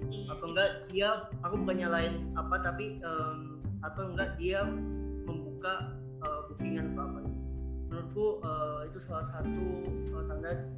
[0.09, 0.33] Iya.
[0.33, 1.09] atau enggak dia
[1.45, 4.65] aku bukan nyalain apa tapi um, atau enggak dia
[5.59, 5.91] membuka
[6.23, 7.21] uh, bookingan atau apa
[7.91, 9.67] menurutku uh, itu salah satu
[10.15, 10.71] uh, tanda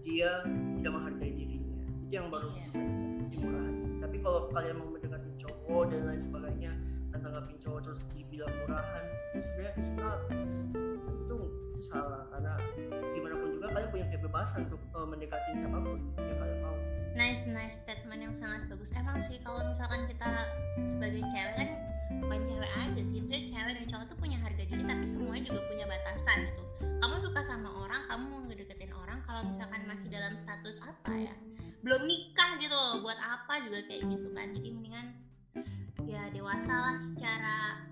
[0.00, 0.40] dia
[0.80, 1.84] tidak menghargai dirinya.
[2.08, 2.64] Itu yang baru iya.
[2.64, 2.80] bisa
[3.28, 3.92] dimurahan sih.
[4.00, 6.72] Tapi kalau kalian mau mendekati cowok dan lain sebagainya
[7.12, 9.04] tanggapin cowok terus dibilang murahan
[9.36, 10.18] itu sebenarnya it's not
[11.20, 11.36] itu
[11.76, 12.24] itu salah.
[12.32, 12.56] Karena
[13.12, 16.76] gimana pun juga kalian punya kebebasan untuk uh, mendekati siapa pun yang kalian mau.
[17.20, 18.88] Nice nice statement yang sangat bagus.
[18.96, 20.48] Emang sih kalau misalkan kita
[20.88, 24.82] sebagai cewek kan bukan cewek aja sih sebenarnya cewek dan cowok tuh punya harga diri
[24.84, 26.62] tapi semuanya juga punya batasan gitu.
[27.00, 31.34] Kamu suka sama orang kamu mau ngedeketin orang kalau misalkan masih dalam status apa ya
[31.82, 34.46] belum nikah gitu loh buat apa juga kayak gitu kan.
[34.54, 35.06] Jadi mendingan
[36.06, 37.82] ya dewasa lah secara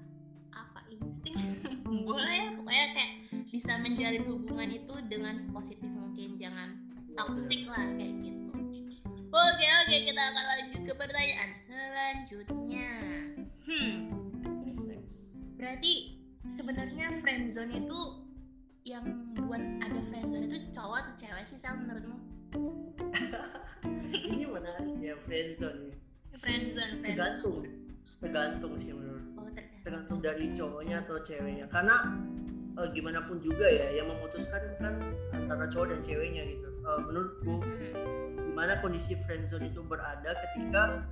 [0.55, 1.35] apa insting.
[2.07, 3.13] Boleh ya pokoknya kayak
[3.51, 6.79] bisa menjalin hubungan itu dengan sepositif mungkin jangan
[7.19, 8.51] toxic lah kayak gitu.
[9.31, 13.10] Oke oke kita akan lanjut ke pertanyaan selanjutnya
[13.71, 13.97] hmm.
[15.61, 15.93] Berarti
[16.51, 18.01] sebenarnya friendzone itu
[18.89, 19.05] yang
[19.37, 22.17] buat ada friendzone itu cowok atau cewek sih sel menurutmu?
[24.35, 25.95] Ini menarik ya friendzone
[26.35, 27.57] friendzone friendzone tergantung.
[28.21, 29.25] tergantung sih menurut.
[29.37, 29.81] Oh, tergantung.
[29.85, 31.65] tergantung dari cowoknya atau ceweknya.
[31.69, 31.97] Karena
[32.81, 34.95] uh, gimana pun juga ya yang memutuskan kan
[35.37, 36.69] antara cowok dan ceweknya gitu.
[36.85, 38.51] Uh, menurutku hmm.
[38.51, 41.05] gimana kondisi friendzone itu berada ketika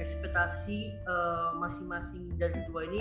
[0.00, 3.00] ekspektasi uh, masing-masing dari kedua ini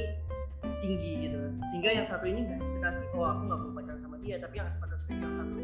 [0.81, 1.37] tinggi gitu.
[1.71, 4.67] Sehingga yang satu ini nggak ekspektasi oh aku nggak mau pacaran sama dia tapi yang
[4.67, 5.55] ekspektasi yang satu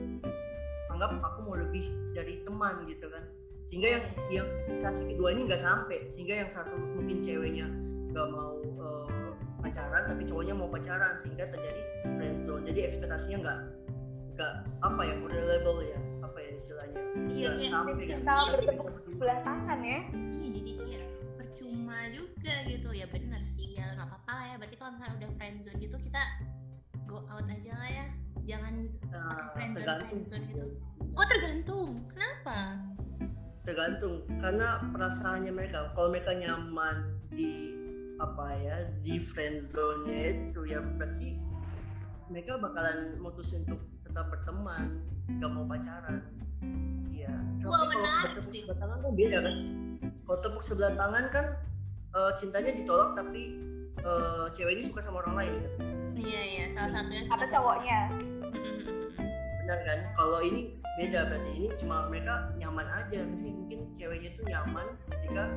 [0.91, 3.23] anggap aku mau lebih dari teman gitu kan.
[3.67, 5.97] Sehingga yang yang ekspektasi kedua ini nggak sampai.
[6.11, 7.67] Sehingga yang satu mungkin ceweknya
[8.11, 9.31] nggak mau uh,
[9.63, 13.59] pacaran tapi cowoknya mau pacaran sehingga terjadi friendzone jadi ekspektasinya nggak
[14.35, 17.01] nggak apa ya level ya apa ya istilahnya.
[17.29, 19.99] Iya kayak sampai kita bertepuk sebelah tangan ya.
[20.40, 20.40] iya
[21.71, 22.89] percuma juga gitu.
[22.91, 24.55] Ya benar sih ya nggak apa-apa lah ya.
[24.59, 26.21] Berarti kalau misalnya udah friendzone gitu kita
[27.07, 28.05] go out aja lah ya.
[28.43, 28.73] Jangan
[29.07, 30.65] pakai friendzone friendzone gitu.
[31.15, 31.89] Oh tergantung.
[32.11, 32.57] Kenapa?
[33.63, 34.15] Tergantung.
[34.43, 35.95] Karena perasaannya mereka.
[35.95, 36.95] Kalau mereka nyaman
[37.31, 37.71] di
[38.19, 40.11] apa ya di friendzone
[40.51, 41.39] itu ya pasti
[42.27, 44.99] mereka bakalan mutusin untuk tetap berteman.
[45.39, 46.19] Gak mau pacaran.
[47.15, 47.31] Iya.
[47.63, 47.87] Tapi kalau
[48.27, 49.55] bertepuk sebelah tangan kan beda kan
[50.31, 51.45] kalau tepuk sebelah tangan kan
[52.15, 53.59] uh, cintanya ditolak tapi
[54.07, 55.71] uh, cewek ini suka sama orang lain kan?
[56.15, 57.99] Iya iya salah satunya atau cowoknya.
[59.59, 59.99] Benar kan?
[60.15, 63.27] Kalau ini beda berarti ini cuma mereka nyaman aja.
[63.27, 65.51] Mesti mungkin ceweknya itu nyaman ketika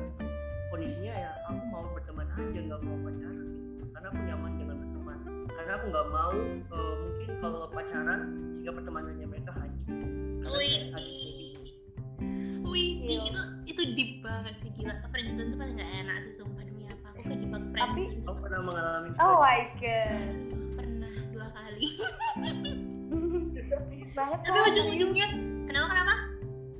[0.67, 3.47] kondisinya ya aku mau berteman aja nggak mau pacaran.
[3.79, 5.17] Gitu karena aku nyaman dengan berteman.
[5.55, 6.35] Karena aku nggak mau
[6.75, 10.03] uh, mungkin kalau pacaran sehingga pertemanannya mereka hancur.
[10.51, 10.91] Wih,
[12.67, 14.95] wih, itu itu deep banget sih gila.
[15.11, 17.07] Friendzone tuh paling gak enak sih sumpah demi apa.
[17.11, 17.83] Aku kejebak friendzone.
[17.83, 19.09] Tapi, aku pernah mengalami.
[19.19, 20.35] Oh my god.
[20.79, 21.87] Pernah dua kali.
[24.15, 24.39] banget.
[24.47, 25.27] Tapi ujung-ujungnya,
[25.67, 26.15] kenapa kenapa?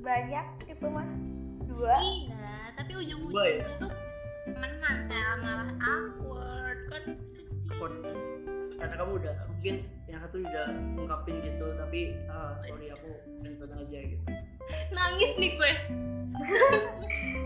[0.00, 1.08] Banyak itu mah
[1.68, 1.94] dua.
[2.00, 2.48] Iya,
[2.80, 3.78] tapi ujung-ujungnya ya?
[3.78, 3.92] tuh
[4.56, 7.04] menang saya malah awkward kan
[7.76, 7.94] Awkward.
[8.80, 9.74] Karena kamu udah mungkin
[10.06, 13.10] yang satu udah ngungkapin gitu tapi ah, sorry aku
[13.42, 14.24] nonton aja gitu.
[14.94, 15.72] Nangis nih gue.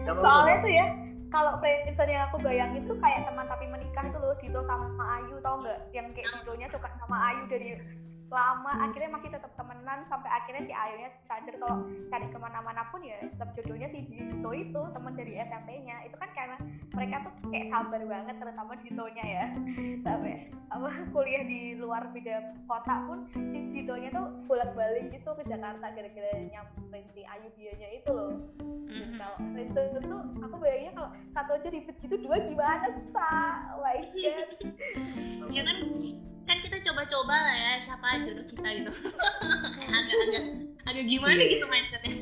[0.04, 0.86] Soalnya tuh ya
[1.30, 5.38] kalau friendzone yang aku bayangin tuh kayak teman tapi menikah itu loh Dito sama Ayu
[5.40, 5.78] tau nggak?
[5.94, 7.78] Yang kayak Ditonya suka sama Ayu dari
[8.30, 11.76] lama akhirnya masih tetap temenan sampai akhirnya si Ayunya sadar kalau
[12.14, 16.30] cari ke mana-mana pun ya tetap jodohnya si Dito itu teman dari SMP-nya itu kan
[16.30, 16.56] karena
[16.94, 19.44] mereka tuh kayak sabar banget terutama Ditonya ya.
[20.06, 25.90] Sampai apa kuliah di luar beda kota pun si Ditonya tuh bolak-balik gitu ke Jakarta
[25.90, 28.38] gara-gara nyamperin si Ayu dianya itu loh.
[28.90, 29.22] Mm-hmm.
[29.22, 33.30] kalau itu tuh aku bayangnya kalau satu aja ribet gitu dua gimana sa
[33.78, 34.46] like ya kan
[35.62, 36.29] kan kita
[36.84, 38.92] coba-coba lah ya siapa jodoh kita gitu.
[39.98, 40.44] Agak-agak
[40.88, 41.52] agak gimana yeah.
[41.52, 42.14] gitu mindsetnya?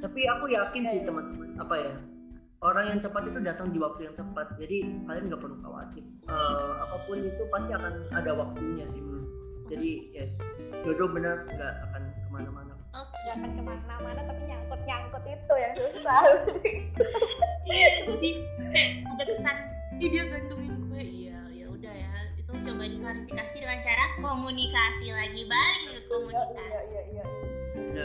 [0.00, 1.92] Tapi aku yakin sih teman-teman apa ya
[2.60, 4.46] orang yang cepat itu datang di waktu yang tepat.
[4.56, 6.04] Jadi kalian nggak perlu khawatir.
[6.28, 9.02] Uh, apa pun itu pasti akan ada waktunya sih
[9.70, 10.24] jadi ya
[10.82, 12.74] jodoh benar nggak akan ke mana-mana.
[12.90, 13.38] Oke, okay.
[13.38, 16.20] akan ke mana-mana tapi nyangkut-nyangkut itu yang susah.
[17.70, 18.30] Iya, jadi
[18.74, 19.56] kayak ada kesan,
[20.02, 20.89] dia gantungin
[22.50, 26.90] iya coba diklarifikasi dengan cara komunikasi lagi balik ke komunikasi.
[26.90, 27.24] Iya, iya,
[27.94, 28.04] iya.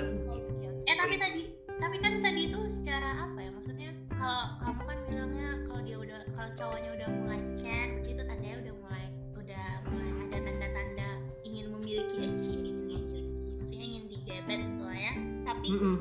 [0.61, 0.69] iya.
[0.85, 1.41] Eh tapi tadi
[1.75, 6.19] tapi kan tadi itu secara apa ya maksudnya kalau kamu kan bilangnya kalau dia udah
[6.37, 9.05] kalau cowoknya udah mulai care itu tandanya udah mulai
[9.35, 11.09] udah mulai ada tanda-tanda
[11.43, 13.21] ingin memiliki aja ingin memiliki
[13.59, 15.95] maksudnya ingin digebet gitu lah ya tapi mm -hmm.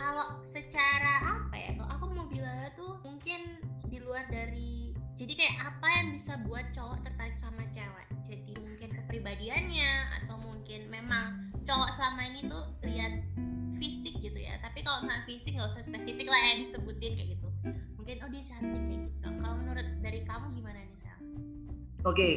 [0.00, 3.40] kalau secara apa ya kalau aku mau bilangnya tuh mungkin
[3.92, 4.77] di luar dari
[5.18, 8.06] jadi kayak apa yang bisa buat cowok tertarik sama cewek?
[8.22, 13.26] Jadi mungkin kepribadiannya atau mungkin memang cowok selama ini tuh lihat
[13.82, 14.54] fisik gitu ya.
[14.62, 17.48] Tapi kalau nggak fisik nggak usah spesifik lah yang disebutin kayak gitu.
[17.98, 19.42] Mungkin oh dia cantik kayak gitu dong.
[19.42, 21.10] Kalau menurut dari kamu gimana nih Sel?
[21.18, 22.14] Oke.
[22.14, 22.34] Okay.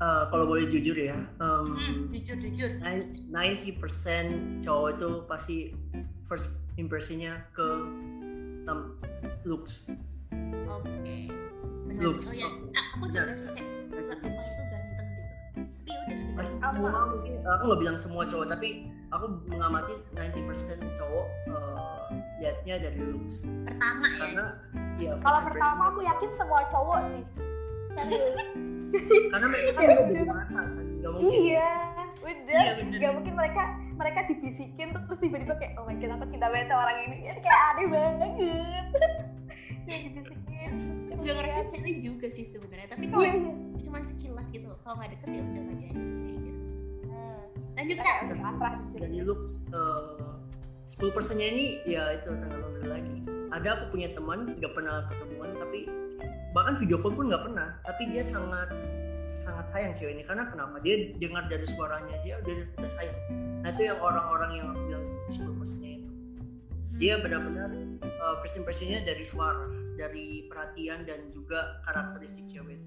[0.00, 2.80] uh, kalau boleh jujur ya um, hmm, jujur jujur.
[2.80, 5.56] 90% cowok itu pasti
[6.24, 7.68] first impressionnya ke
[9.44, 9.92] looks.
[10.64, 10.88] Oke.
[10.88, 11.37] okay
[11.98, 12.26] looks.
[12.38, 13.66] Oh ya aku juga sih kayak
[14.22, 15.22] looks tuh ganteng gitu.
[15.58, 18.68] Tapi udah sekedar semua mungkin aku nggak bilang semua cowok tapi
[19.10, 22.06] aku mengamati 90% cowok uh,
[22.38, 23.50] liatnya dari looks.
[23.66, 24.18] Pertama ya?
[24.18, 24.46] Karena
[24.98, 27.24] ya kalau pertama aku yakin semua cowok sih.
[29.32, 30.86] Karena mereka kan udah dari mata kan?
[30.98, 31.70] Nggak mungkin iya
[32.18, 33.62] udah iya, nggak mungkin mereka
[33.94, 37.16] mereka dibisikin terus tiba-tiba kayak oh my god aku cinta banget sama orang ini.
[37.26, 38.30] Ya kayak aneh banget.
[39.88, 40.27] Ya dibisikin
[41.28, 42.88] juga ngerasa cewek juga sih sebenarnya.
[42.88, 43.36] Tapi kalau yeah.
[43.36, 43.52] Iya.
[43.84, 46.56] cuma sekilas gitu kalau nggak deket ya udah nggak jadi gitu hmm.
[47.76, 48.14] lanjut sih
[48.96, 50.40] dari looks uh,
[50.88, 53.18] sepuluh persennya ini ya itu tanggal laundry lagi.
[53.52, 55.84] Ada aku punya teman nggak pernah ketemuan tapi
[56.56, 57.76] bahkan video call pun nggak pernah.
[57.84, 58.72] Tapi dia sangat
[59.28, 60.24] sangat sayang cewek ini.
[60.24, 60.80] Karena kenapa?
[60.80, 63.20] Dia dengar dari suaranya dia udah udah sayang.
[63.60, 66.10] Nah itu yang orang-orang yang aku bilang sepuluh persennya itu.
[66.96, 67.22] Dia hmm.
[67.28, 72.78] benar-benar uh, first impressionnya dari suara dari perhatian dan juga karakteristik cewek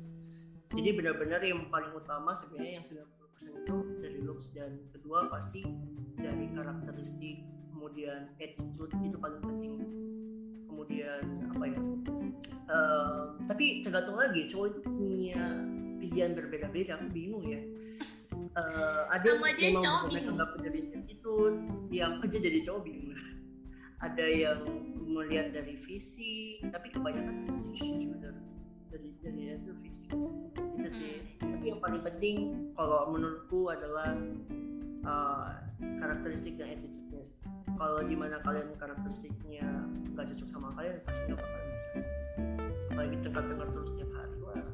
[0.71, 5.67] jadi benar-benar yang paling utama sebenarnya yang 90% itu dari looks dan kedua pasti
[6.15, 7.43] dari karakteristik
[7.75, 9.73] kemudian attitude itu paling penting
[10.71, 11.81] kemudian apa ya
[12.71, 15.43] uh, tapi tergantung lagi cowok itu punya
[16.01, 17.61] pilihan berbeda-beda aku bingung ya.
[18.51, 20.69] Uh, ada yang memang mereka nggak punya
[21.07, 21.33] itu
[21.93, 23.15] yang aja jadi cowok bingung.
[24.01, 24.59] Ada yang
[25.11, 28.31] melihat dari visi tapi kebanyakan fisik juga.
[28.91, 30.21] Dari dari itu itu
[30.79, 31.43] hmm.
[31.43, 32.37] tapi yang paling penting
[32.75, 34.15] kalau menurutku adalah
[35.03, 35.51] uh,
[35.99, 37.23] karakteristik dan attitude-nya.
[37.75, 39.67] Kalau di mana kalian karakteristiknya
[40.15, 41.99] nggak cocok sama kalian pasti nggak bakal bisa
[42.91, 44.35] apalagi tengkar-tengkar terus tiap hari.
[44.43, 44.67] Wah.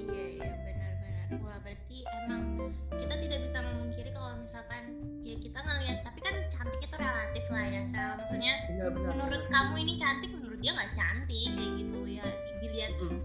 [0.00, 2.42] Iya iya benar-benar wah berarti emang
[2.96, 3.58] kita tidak bisa
[4.64, 4.84] misalkan
[5.24, 8.10] ya kita ngelihat tapi kan cantik itu relatif lah ya Sel.
[8.16, 9.52] Maksudnya benar, benar, menurut benar.
[9.52, 12.26] kamu ini cantik menurut dia nggak cantik kayak gitu ya
[12.64, 12.92] dilihat.
[13.00, 13.20] Hmm.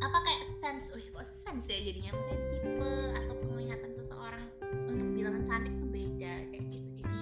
[0.00, 2.16] apa kayak sense oh kok sense ya jadinya?
[2.16, 4.46] Maksudnya tipe atau penglihatan seseorang
[4.88, 6.90] untuk bilangan cantik itu beda kayak gitu.
[7.04, 7.20] Jadi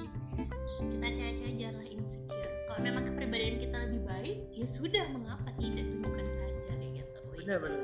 [0.94, 2.52] kita cewek-cewek janganlah insecure.
[2.70, 5.84] Kalau memang kepribadian kita lebih baik ya sudah mengapa tidak?
[5.90, 7.18] Tunjukkan saja kayak gitu.
[7.34, 7.78] Benar benar.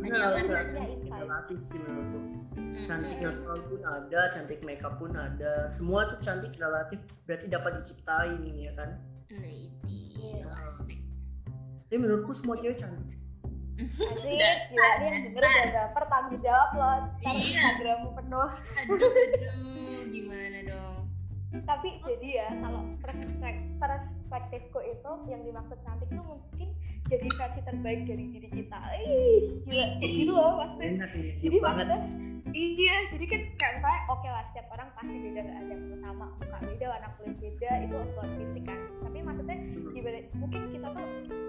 [0.00, 0.48] Benar relatif
[1.12, 2.37] relatif sih menurutku
[2.88, 5.68] cantik natural pun ada cantik makeup pun ada.
[5.68, 8.90] Semua tuh cantik relatif berarti dapat diciptain ya kan?
[9.28, 10.48] Nah, itu Iya.
[10.64, 10.98] asik.
[11.84, 13.16] tapi menurutku semua cewek cantik.
[13.78, 17.44] Asik, Dasar, gila nih yang denger udah tanggung jawab loh Ntar Iya.
[17.46, 18.48] Instagrammu penuh.
[18.74, 20.96] Aduh, aduh, gimana dong?
[21.48, 26.68] Tapi jadi ya kalau perspek- perspektifku itu yang dimaksud cantik tuh mungkin
[27.08, 28.78] jadi versi terbaik dari diri kita.
[28.98, 31.06] Ih, gila, kayak gitu loh maksudnya.
[31.40, 31.98] Jadi maksudnya
[32.54, 36.58] Iya, jadi kan kayak misalnya oke lah setiap orang pasti beda ada yang sama muka
[36.64, 38.80] beda, warna kulit beda itu buat fisik kan.
[39.04, 39.56] Tapi maksudnya
[39.92, 40.18] gimana?
[40.38, 41.06] Mungkin kita tuh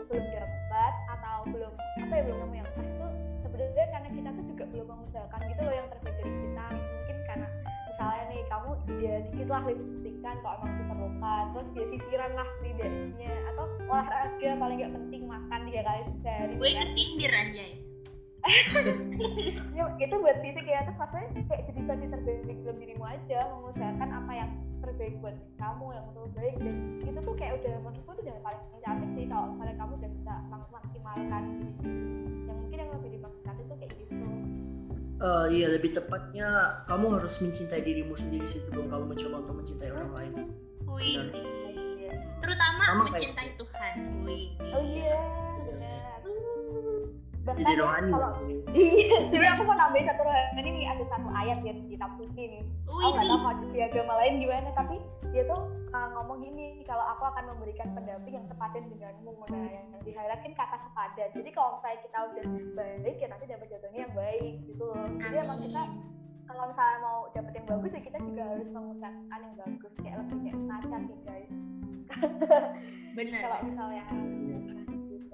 [0.10, 3.12] belum dapat atau belum apa ya belum nemu yang pas tuh
[3.46, 6.66] sebenarnya karena kita tuh juga belum mengusahakan gitu loh yang terbaik dari kita.
[6.76, 7.48] Mungkin karena
[7.88, 12.48] misalnya nih kamu ya dikit lah lipstick kan kalau emang diperlukan terus ya sisiran lah
[12.60, 16.80] setidaknya atau olahraga paling gak penting makan tiga kali sehari Gue kan.
[16.86, 17.72] kesindir anjay.
[19.78, 24.10] ya, itu buat fisik ya terus maksudnya kayak jadi versi terbaik dalam dirimu aja mengusahakan
[24.14, 24.50] apa yang
[24.80, 29.10] terbaik buat kamu yang terbaik dan itu tuh kayak udah menurutku tuh udah paling cantik
[29.12, 31.44] sih kalau misalnya kamu udah bisa mak- maksimalkan
[32.42, 34.16] yang mungkin yang lebih dimaksud cantik tuh kayak gitu
[35.20, 36.48] Eh, iya lebih tepatnya
[36.86, 40.32] kamu harus mencintai dirimu sendiri sebelum kamu mencoba untuk mencintai orang lain
[40.88, 41.28] Wih.
[41.28, 42.14] Iya.
[42.40, 43.96] terutama Sama kayak- mencintai Tuhan.
[44.24, 44.46] Wih.
[44.66, 45.20] oh iya
[45.60, 45.79] benar
[47.50, 48.10] bahkan jadi ya, rohani.
[48.14, 48.30] kalau
[48.78, 52.64] iya sebenarnya aku mau nambahin satu rohani nih ada satu ayat di kitab suci nih
[52.86, 53.30] aku nggak di.
[53.34, 54.96] tahu kalau di agama lain gimana tapi
[55.34, 55.62] dia tuh
[55.94, 60.78] uh, ngomong gini kalau aku akan memberikan pendamping yang sepadan denganmu nah yang diharapkan kata
[60.90, 61.30] sepadan.
[61.36, 62.46] Jadi kalau misalnya kita udah
[62.78, 65.06] baik ya nanti dapat jatuhnya yang baik gitu loh.
[65.22, 65.82] Jadi emang kita
[66.50, 69.94] kalau misalnya mau dapet yang bagus ya kita juga harus mengusahakan yang bagus.
[70.02, 71.52] Kayak lebih kayak ngaca sih guys.
[73.18, 73.42] Bener.
[73.42, 74.69] kalau misalnya gitu.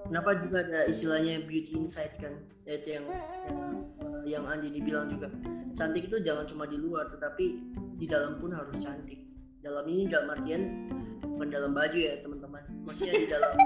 [0.10, 2.34] Kenapa juga ada istilahnya beauty inside kan
[2.66, 3.06] yaitu yang
[3.46, 3.60] yang,
[4.26, 5.30] yang Andi dibilang juga
[5.78, 7.46] cantik itu jangan cuma di luar tetapi
[7.98, 9.22] di dalam pun harus cantik
[9.66, 10.62] dalam ini dalam artian
[11.36, 13.52] bukan dalam baju ya teman-teman maksudnya di dalam.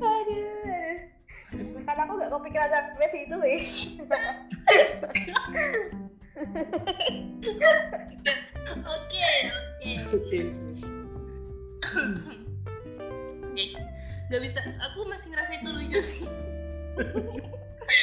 [0.00, 0.94] Aduh.
[1.86, 3.58] Karena aku gak kepikiran sampai situ sih.
[8.70, 9.26] Oke,
[10.14, 10.40] oke.
[13.50, 13.89] Oke.
[14.30, 14.62] Gak bisa.
[14.90, 16.26] Aku masih ngerasa itu lucu sih.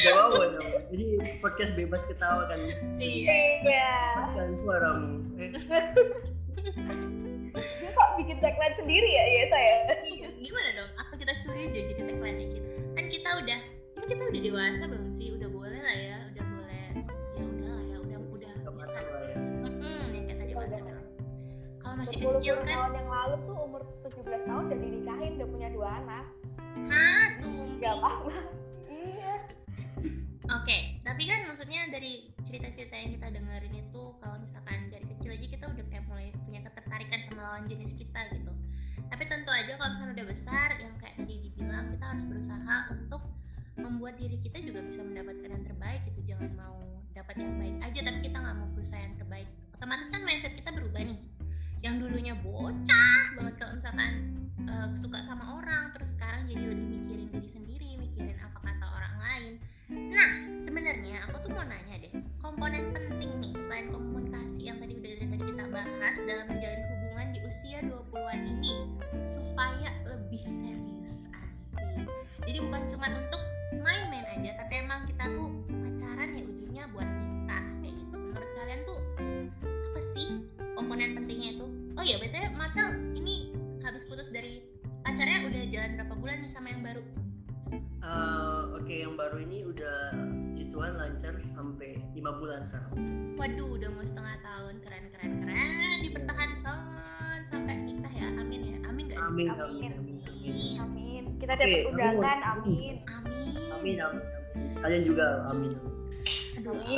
[0.04, 0.72] Gak apa-apa dong.
[0.92, 1.06] Jadi
[1.40, 2.60] podcast bebas ketawa kan.
[3.00, 3.64] Iya.
[3.64, 3.92] Iya.
[4.20, 5.24] Lepaskan suaramu.
[5.40, 5.52] Eh,
[7.58, 9.74] Dia kok bikin tagline sendiri ya, ya saya.
[10.04, 10.92] Iya, Gimana dong?
[11.00, 12.64] Apa kita curi aja jadi tagline dikit?
[12.94, 13.60] Kan kita udah,
[13.98, 15.34] ini kita udah dewasa belum sih?
[15.34, 16.86] Udah boleh lah ya, udah boleh.
[17.34, 19.00] Ya udah lah ya, udah udah bisa.
[19.64, 20.54] Mm-mm, yang kayak tadi.
[21.82, 24.78] Kalau masih 10 kecil kan, tahun yang lalu tuh umur 17 tahun udah
[25.18, 26.26] dinikahin, udah punya dua anak.
[26.88, 27.30] hah,
[27.98, 28.38] apa-apa.
[28.86, 29.36] Iya.
[30.48, 35.48] Oke, tapi kan maksudnya dari cerita-cerita yang kita dengerin itu kalau misalkan dari kecil aja
[35.50, 38.54] kita udah kayak mulai punya ketertarikan sama lawan jenis kita gitu.
[39.10, 43.22] Tapi tentu aja kalau misalkan udah besar yang kayak tadi dibilang kita harus berusaha untuk
[43.78, 46.20] membuat diri kita juga bisa mendapatkan yang terbaik gitu.
[46.36, 46.78] Jangan mau
[47.12, 49.50] dapat yang baik aja tapi kita nggak mau berusaha yang terbaik.
[49.76, 50.67] Otomatis kan mindset kita
[92.38, 92.92] bulan sekarang.
[93.36, 96.78] Waduh, udah mau setengah tahun, keren keren keren, dipertahankan
[97.44, 99.18] sampai nikah ya, amin ya, amin gak?
[99.18, 99.22] nih?
[99.22, 99.62] Amin Amin.
[99.62, 100.76] amin amin amin.
[100.80, 101.24] Amin.
[101.38, 102.96] Kita dapat aku mau- undangan, amin.
[103.06, 103.54] Amin.
[103.72, 104.24] Amin amin.
[104.78, 105.72] Kalian juga amin.
[106.58, 106.98] Aduh, Amin.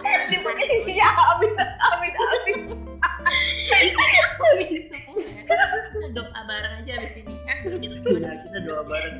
[0.00, 2.58] Eh, Di sini isinya amin, amin, amin.
[3.78, 5.20] isinya amin semua.
[5.20, 5.44] ya.
[5.44, 8.32] Kita doa bareng aja abis ini ya, baru kita semua.
[8.40, 9.14] Kita doa bareng.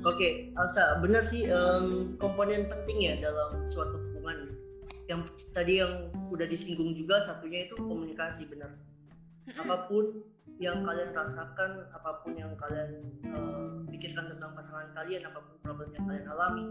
[0.00, 3.99] Oke, Alsa, benar sih em, komponen penting ya dalam suatu.
[5.10, 8.70] Yang tadi yang udah disinggung juga satunya itu komunikasi benar.
[9.58, 10.22] Apa pun
[10.62, 15.90] yang kalian rasakan, apa pun yang kalian eh, pikirkan tentang pasangan kalian, apa pun problem
[15.98, 16.64] yang kalian alami,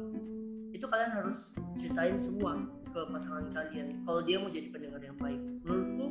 [0.72, 2.56] itu kalian harus ceritain semua
[2.88, 4.00] ke pasangan kalian.
[4.08, 6.08] Kalau dia mau jadi pendengar yang baik, menurutku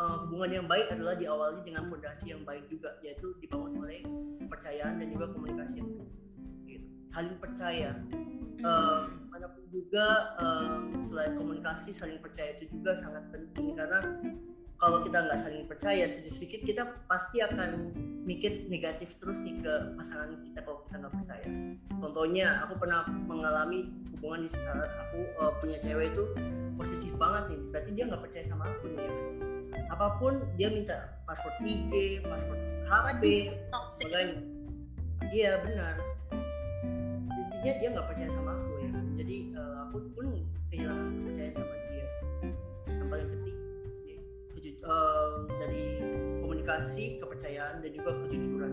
[0.00, 4.00] uh, hubungan yang baik adalah diawali dengan fondasi yang baik juga yaitu dibangun oleh
[4.40, 6.12] kepercayaan dan juga komunikasi yang baik
[6.64, 6.86] gitu.
[7.12, 7.90] saling percaya
[8.64, 10.06] uh, mana pun juga
[10.40, 10.68] uh,
[11.00, 13.76] selain komunikasi saling percaya itu juga sangat penting.
[13.76, 14.00] Karena
[14.80, 17.92] kalau kita nggak saling percaya sedikit-sedikit kita pasti akan
[18.24, 21.48] mikir negatif terus nih ke pasangan kita kalau kita nggak percaya.
[22.00, 26.24] Contohnya aku pernah mengalami hubungan di saat aku uh, punya cewek itu
[26.80, 27.60] posesif banget nih.
[27.72, 29.04] Berarti dia nggak percaya sama aku nih.
[29.04, 29.12] Ya
[29.90, 33.52] apa pun dia minta password IG password HP
[34.00, 34.38] makanya.
[35.30, 36.09] Iya benar
[37.50, 39.04] intinya dia nggak percaya sama aku ya kan?
[39.18, 40.26] jadi uh, aku pun
[40.70, 42.06] kehilangan kepercayaan sama dia.
[42.86, 43.56] Yang paling penting
[44.90, 45.28] uh,
[45.60, 45.84] dari
[46.42, 48.72] komunikasi kepercayaan dan juga kejujuran.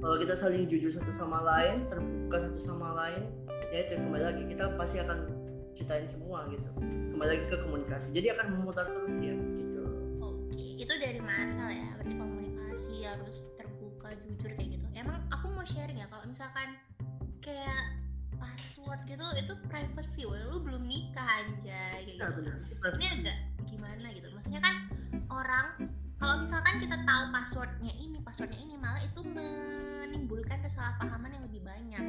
[0.00, 3.28] Kalau kita saling jujur satu sama lain terbuka satu sama lain
[3.68, 5.28] ya itu kembali lagi kita pasti akan
[5.76, 6.68] ceritain semua gitu.
[7.12, 8.16] Kembali lagi ke komunikasi.
[8.16, 9.82] Jadi akan memutar terus ya gitu.
[10.24, 14.86] Oke itu dari Marsal ya berarti komunikasi harus terbuka jujur kayak gitu.
[14.96, 16.80] Emang aku mau sharing ya kalau misalkan
[17.44, 17.99] kayak
[18.60, 22.20] password gitu itu privacy wah lu belum nikah aja kayak gitu.
[22.20, 22.92] ya, benar.
[22.92, 24.28] ini agak gimana gitu?
[24.36, 24.74] Maksudnya kan
[25.32, 25.88] orang
[26.20, 32.04] kalau misalkan kita tahu passwordnya ini passwordnya ini malah itu menimbulkan kesalahpahaman yang lebih banyak.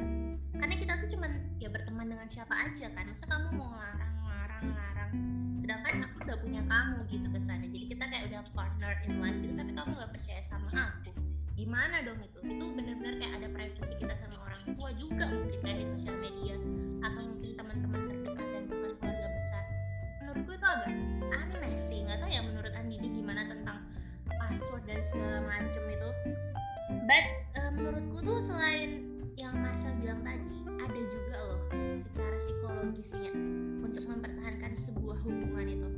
[0.52, 3.08] Karena kita tuh cuman ya berteman dengan siapa aja kan.
[3.08, 5.12] Masa kamu mau larang larang larang
[5.56, 7.64] sedangkan aku udah punya kamu gitu ke sana.
[7.64, 11.16] Jadi kita kayak udah partner in life gitu tapi kamu gak percaya sama aku.
[11.56, 12.44] Gimana dong itu?
[12.44, 16.54] Itu benar-benar kayak ada privacy kita sama orang tua juga mungkin kayak di sosial media
[17.02, 19.64] atau mungkin teman-teman terdekat dan bahkan keluarga besar.
[20.22, 20.90] Menurut gue itu agak
[21.34, 23.78] aneh sih nggak tahu ya menurut Andini gimana tentang
[24.30, 26.10] password dan segala macem itu.
[27.10, 27.26] But
[27.58, 31.62] uh, menurutku tuh selain yang Marcel bilang tadi ada juga loh
[31.98, 33.34] secara psikologisnya
[33.82, 35.88] untuk mempertahankan sebuah hubungan itu.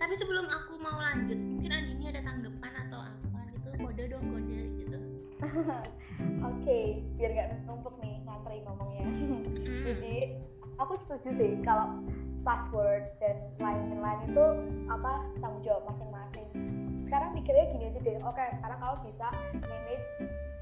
[0.00, 3.68] Tapi sebelum aku mau lanjut mungkin Andini ada tanggapan atau apa gitu?
[3.76, 4.98] Kode dong kode gitu.
[6.48, 6.84] Oke okay,
[7.20, 7.92] biar gak numpuk
[8.64, 9.04] ngomongnya.
[9.84, 10.16] Jadi
[10.80, 12.00] aku setuju sih kalau
[12.46, 14.46] password dan lain-lain itu
[14.86, 16.46] apa tanggung jawab masing-masing.
[17.10, 19.26] Sekarang pikirnya gini aja deh oke okay, sekarang kamu bisa
[19.66, 20.06] manage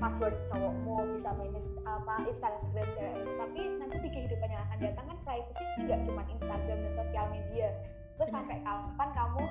[0.00, 5.18] password cowokmu bisa manage apa Instagram cewek tapi nanti di kehidupan yang akan datang kan
[5.24, 7.68] privacy tidak cuma Instagram dan sosial media.
[8.14, 9.44] Terus sampai kapan kamu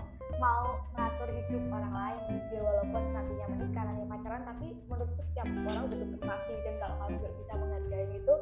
[0.43, 5.83] mau ngatur hidup orang lain ya walaupun nantinya menikah nanti pacaran tapi menurutku setiap orang
[5.87, 8.33] butuh privasi dan kalau kamu juga bisa menghargai itu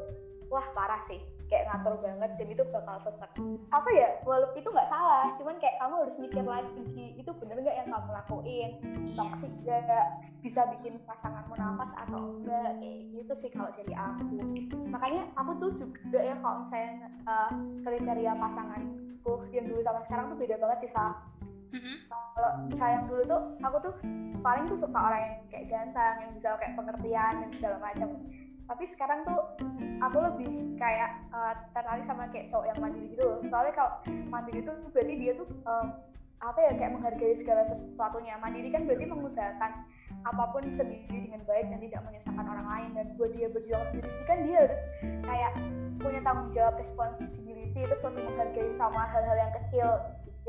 [0.50, 3.32] wah parah sih kayak ngatur banget dan itu bakal sesek.
[3.76, 7.76] Apa ya walaupun itu nggak salah cuman kayak kamu harus mikir lagi itu bener nggak
[7.76, 8.72] yang kamu lakuin?
[9.20, 10.08] Toxic gak
[10.42, 12.72] bisa bikin pasanganmu nafas atau enggak?
[12.80, 14.40] Kayak gitu sih kalau jadi aku.
[14.90, 17.52] Makanya aku tuh juga ya kalau misalnya uh,
[17.84, 21.20] kriteria pasanganku yang dulu sama sekarang tuh beda banget sih sama
[22.36, 23.94] kalau sayang dulu tuh aku tuh
[24.44, 28.10] paling tuh suka orang yang kayak ganteng yang bisa kayak pengertian dan segala macam.
[28.68, 29.40] Tapi sekarang tuh
[30.00, 33.38] aku lebih kayak uh, tertarik sama kayak cowok yang mandiri gitu loh.
[33.48, 33.92] Soalnya kalau
[34.32, 35.88] mandiri itu berarti dia tuh um,
[36.42, 38.34] apa ya kayak menghargai segala sesuatunya.
[38.40, 39.72] Mandiri kan berarti mengusahakan
[40.28, 42.90] apa pun sendiri dengan baik dan tidak menyusahkan orang lain.
[42.96, 44.82] Dan buat dia berjuang sendiri kan dia harus
[45.24, 45.52] kayak
[46.02, 49.88] punya tanggung jawab responsibility terus lebih menghargai sama hal-hal yang kecil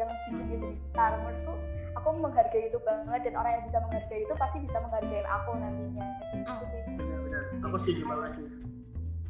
[0.01, 1.55] yang bikin dia jadi besar menurutku
[1.93, 6.07] aku menghargai itu banget dan orang yang bisa menghargai itu pasti bisa menghargai aku nantinya.
[6.32, 6.82] Gitu sih.
[6.97, 8.32] Benar-benar aku setuju banget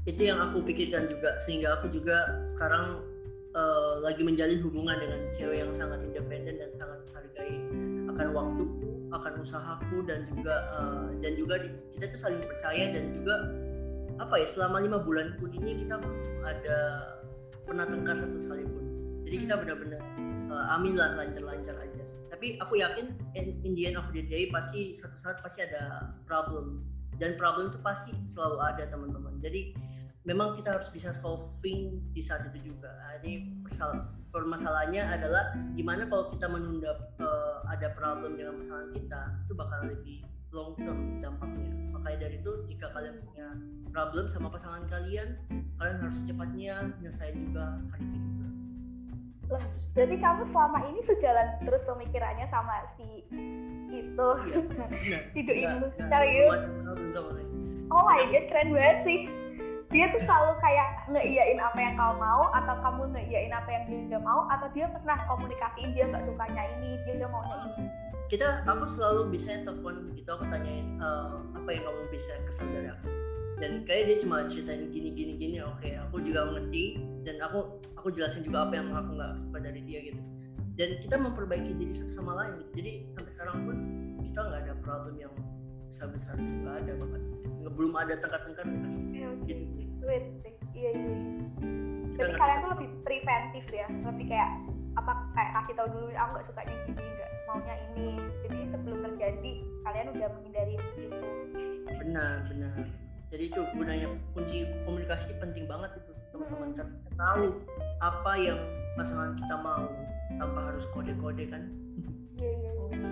[0.02, 3.06] itu yang aku pikirkan juga sehingga aku juga sekarang
[3.54, 7.54] uh, lagi menjalin hubungan dengan cewek yang sangat independen dan sangat menghargai
[8.10, 13.04] akan waktuku akan usahaku dan juga uh, dan juga di, kita tuh saling percaya dan
[13.14, 13.34] juga
[14.18, 16.02] apa ya selama lima bulan pun ini kita
[16.42, 16.78] ada
[17.62, 18.84] pernah tengkar satu sekali pun
[19.22, 20.02] jadi kita benar-benar
[20.52, 22.04] uh, amin lah lancar-lancar aja
[22.42, 26.10] tapi aku yakin in, in the end of the day pasti satu saat pasti ada
[26.26, 26.82] problem.
[27.22, 29.38] Dan problem itu pasti selalu ada teman-teman.
[29.38, 29.78] Jadi
[30.26, 32.90] memang kita harus bisa solving di saat itu juga.
[32.90, 33.46] Nah, ini
[34.34, 40.26] permasalahannya adalah gimana kalau kita menunda uh, ada problem dengan pasangan kita itu bakal lebih
[40.50, 41.70] long term dampaknya.
[41.94, 43.54] Makanya dari itu jika kalian punya
[43.94, 45.38] problem sama pasangan kalian
[45.78, 48.46] kalian harus secepatnya menyelesaikan juga hari ini juga
[49.52, 53.22] lah jadi kamu selama ini sejalan terus pemikirannya sama si
[53.92, 54.28] itu?
[55.04, 55.86] Iya, hidup ini.
[56.08, 56.60] serius?
[57.92, 59.18] Oh my god keren banget sih.
[59.92, 64.20] Dia tuh selalu kayak ngeiyain apa yang kau mau atau kamu ngeiyain apa yang dia
[64.24, 67.92] mau atau dia pernah komunikasiin dia nggak sukanya ini dia maunya ini?
[68.32, 72.88] Kita aku selalu bisa telepon gitu aku tanyain uh, apa yang kamu bisa kesal dari
[72.88, 73.08] aku.
[73.60, 77.82] Dan kayak dia cuma ceritain gini gini gini oke okay, aku juga mengerti dan aku
[77.98, 80.22] aku jelasin juga apa yang aku nggak suka dari dia gitu.
[80.72, 82.70] Dan kita memperbaiki diri satu sama lain gitu.
[82.80, 83.76] jadi sampai sekarang pun
[84.24, 85.34] kita nggak ada problem yang
[85.90, 87.22] besar besar nggak ada bahkan
[87.60, 88.92] nggak belum ada tengkar-tengkar kan.
[89.44, 89.64] Gitu
[90.02, 90.24] Wait,
[90.74, 91.14] iya iya.
[92.12, 94.50] Jadi kalian tuh lebih preventif ya lebih kayak
[94.92, 98.10] apa kayak kasih tahu dulu aku nggak sukanya gini nggak maunya ini.
[98.46, 101.06] Jadi sebelum terjadi kalian udah menghindari itu.
[102.02, 103.01] Benar benar
[103.32, 106.76] jadi itu gunanya kunci komunikasi penting banget itu teman-teman.
[106.76, 106.92] Hmm.
[107.00, 107.46] kita tahu
[108.04, 108.60] apa yang
[109.00, 109.88] pasangan kita mau
[110.36, 111.64] tanpa harus kode-kode kan?
[112.36, 112.52] Iya
[112.92, 113.08] iya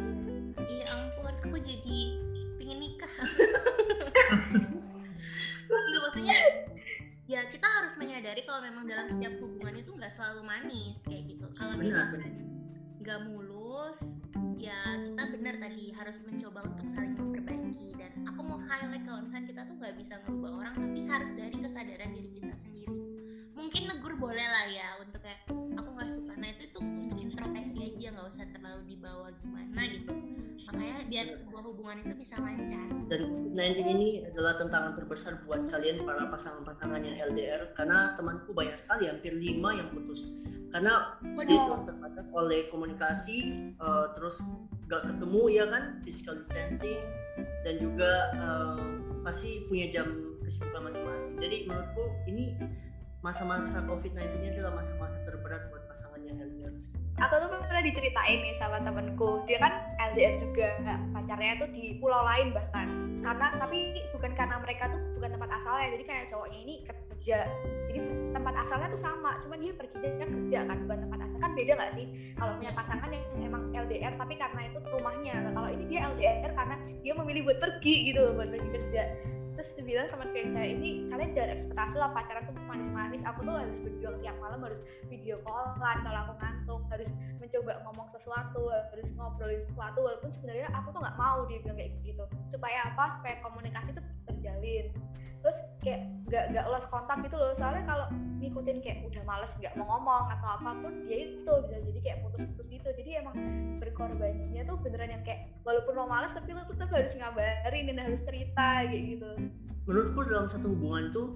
[0.68, 1.32] iya ampun.
[1.48, 1.98] Aku jadi
[2.60, 3.08] pingin nikah.
[5.70, 6.36] Enggak maksudnya
[7.24, 11.48] ya kita harus menyadari kalau memang dalam setiap hubungan itu nggak selalu manis kayak gitu.
[11.56, 12.28] Kalau misalnya
[13.00, 14.20] nggak mulus
[14.60, 14.76] ya
[15.20, 17.96] kita benar tadi harus mencoba untuk saling memperbaiki.
[17.96, 21.56] Dan aku mau highlight kalau misalnya kita tuh nggak bisa merubah orang tapi harus dari
[21.56, 22.96] kesadaran diri kita sendiri.
[23.56, 25.44] Mungkin negur boleh lah ya untuk kayak
[26.10, 30.12] suka nah itu tuh untuk introspeksi aja nggak usah terlalu dibawa gimana gitu.
[30.70, 32.86] Makanya biar sebuah hubungan itu bisa lancar.
[33.10, 38.78] Dan 19 ini adalah tantangan terbesar buat kalian para pasangan-pasangan yang LDR karena temanku banyak
[38.78, 40.34] sekali hampir lima yang putus.
[40.70, 41.82] Karena Waduh.
[41.82, 45.98] terbatas oleh komunikasi uh, terus gak ketemu ya kan?
[46.06, 47.02] Physical distancing
[47.66, 48.82] dan juga uh,
[49.26, 50.06] pasti punya jam
[50.46, 51.34] kesibukan masing-masing.
[51.42, 52.54] Jadi menurutku ini
[53.20, 55.79] masa-masa COVID-19 ini adalah masa-masa terberat buat.
[57.20, 59.72] Aku tuh pernah diceritain nih sama temenku, dia kan
[60.12, 60.68] LDR juga,
[61.12, 62.88] pacarnya tuh di pulau lain bahkan.
[63.20, 67.38] Karena tapi bukan karena mereka tuh bukan tempat asalnya, jadi kayak cowoknya ini kerja.
[67.92, 68.00] Jadi
[68.32, 71.38] tempat asalnya tuh sama, cuma dia pergi dia kerja kan, bukan tempat asal.
[71.44, 72.06] Kan beda nggak sih?
[72.40, 76.50] Kalau punya pasangan yang emang LDR tapi karena itu rumahnya, nah, kalau ini dia LDR
[76.56, 79.02] karena dia memilih buat pergi gitu, buat pergi kerja
[79.90, 83.22] bilang sama kayak saya ini kalian jangan ekspektasi lah pacaran tuh manis-manis.
[83.26, 84.78] Aku tuh harus berjuang tiap malam harus
[85.10, 87.10] video callan kalau aku ngantuk harus
[87.42, 91.92] mencoba ngomong sesuatu harus ngobrolin sesuatu walaupun sebenarnya aku tuh nggak mau dia bilang kayak
[92.06, 92.24] gitu.
[92.54, 93.18] Supaya apa?
[93.18, 94.86] Supaya komunikasi tuh terjalin
[95.40, 97.52] terus kayak nggak nggak lost kontak gitu loh.
[97.56, 98.06] Soalnya kalau
[98.40, 102.18] ngikutin kayak udah males nggak mau ngomong atau apa pun ya itu bisa jadi kayak
[102.24, 102.88] putus-putus gitu.
[102.92, 103.34] Jadi emang
[103.80, 108.20] berkorbannya tuh beneran yang kayak walaupun lo males tapi lo tetap harus ngabarin dan harus
[108.26, 109.30] cerita kayak gitu.
[109.88, 111.26] Menurutku dalam satu hubungan tuh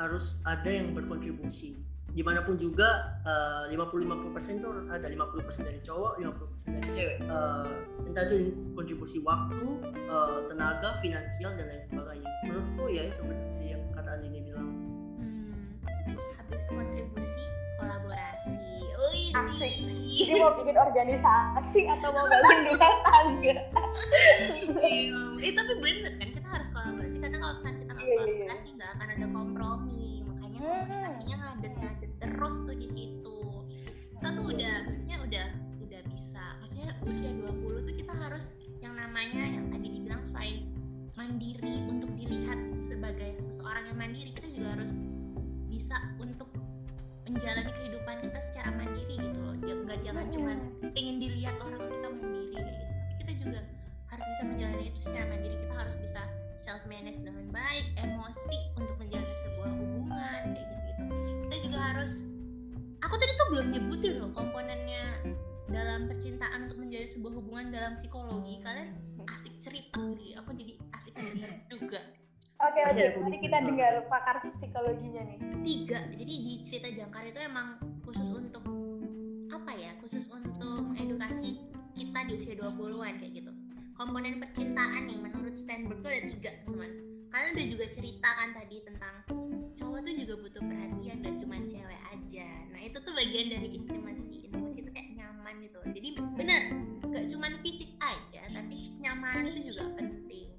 [0.00, 1.81] harus ada yang berkontribusi
[2.12, 7.18] di mana pun juga uh, 50-50% itu harus ada 50% dari cowok 50% dari cewek.
[7.24, 7.68] Uh,
[8.04, 9.80] entah itu kontribusi waktu
[10.12, 12.28] uh, tenaga finansial dan lain sebagainya.
[12.44, 14.68] Menurutku ya itu sih yang kata Andini bilang.
[15.16, 15.56] Hmm,
[16.36, 17.44] habis kontribusi
[17.80, 18.60] kolaborasi.
[19.00, 19.74] Oh ini Asik.
[20.28, 23.56] ini mau bikin organisasi atau mau bangun rumah tangga?
[24.84, 25.16] Iya.
[25.40, 28.28] Eh, tapi bener kan kita harus kolaborasi karena kalau misalnya kita nggak iya, iya, iya.
[28.28, 30.11] kolaborasi nggak akan ada kompromi.
[30.62, 33.38] Komunikasinya ngadet ngadet terus tuh di situ.
[34.14, 35.46] Kita tuh udah maksudnya udah
[35.82, 36.44] udah bisa.
[36.62, 40.70] Maksudnya usia 20 tuh kita harus yang namanya yang tadi dibilang selain
[41.18, 44.94] mandiri untuk dilihat sebagai seseorang yang mandiri kita juga harus
[45.66, 46.48] bisa untuk
[47.26, 49.54] menjalani kehidupan kita secara mandiri gitu loh.
[49.58, 50.52] Nggak jangan cuma
[50.94, 52.70] pengen dilihat orang kita mandiri gitu.
[52.86, 53.60] Tapi kita juga
[54.14, 55.56] harus bisa menjalani itu secara mandiri.
[55.58, 56.22] Kita harus bisa
[56.62, 61.02] self manage dengan baik emosi untuk menjalani sebuah hubungan kayak gitu gitu
[61.50, 62.12] kita juga harus
[63.02, 65.04] aku tadi tuh belum nyebutin loh komponennya
[65.66, 68.94] dalam percintaan untuk menjadi sebuah hubungan dalam psikologi kalian
[69.34, 72.00] asik cerita nih aku jadi asik denger juga
[72.62, 72.94] Oke, okay, oke.
[72.94, 73.22] Okay.
[73.26, 75.38] Nanti kita dengar pakar psikologinya nih.
[75.66, 75.98] Tiga.
[76.14, 77.74] Jadi di cerita Jangkar itu emang
[78.06, 78.62] khusus untuk
[79.50, 79.90] apa ya?
[79.98, 81.58] Khusus untuk mengedukasi
[81.98, 83.50] kita di usia 20-an kayak gitu.
[84.02, 86.90] Komponen percintaan yang menurut Steinberg itu ada tiga, teman.
[87.30, 89.14] Kalian udah juga cerita kan tadi tentang
[89.78, 92.50] cowok tuh juga butuh perhatian dan cuma cewek aja.
[92.74, 94.50] Nah, itu tuh bagian dari intimasi.
[94.50, 95.90] Intimasi itu kayak nyaman gitu loh.
[95.94, 96.62] Jadi benar,
[97.14, 100.50] gak cuma fisik aja, tapi kenyamanan itu juga penting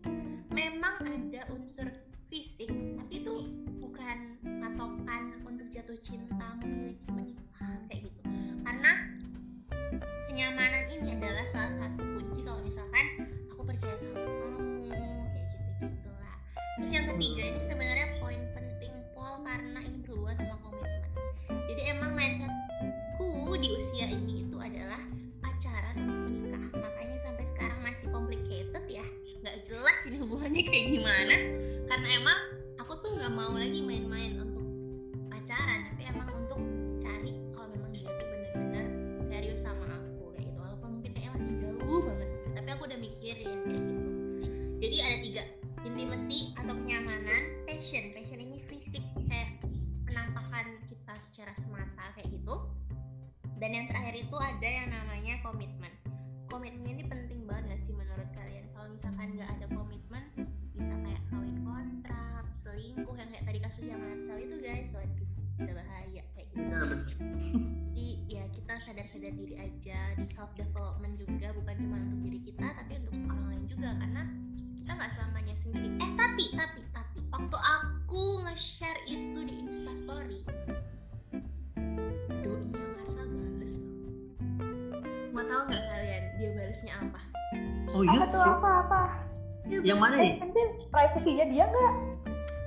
[89.84, 91.94] yang mana ya nanti privasinya dia nggak?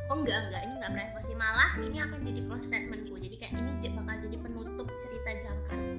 [0.07, 3.15] Oh enggak enggak ini enggak privasi malah ini akan jadi close statementku.
[3.19, 5.97] Jadi kayak ini bakal jadi penutup cerita jangkarku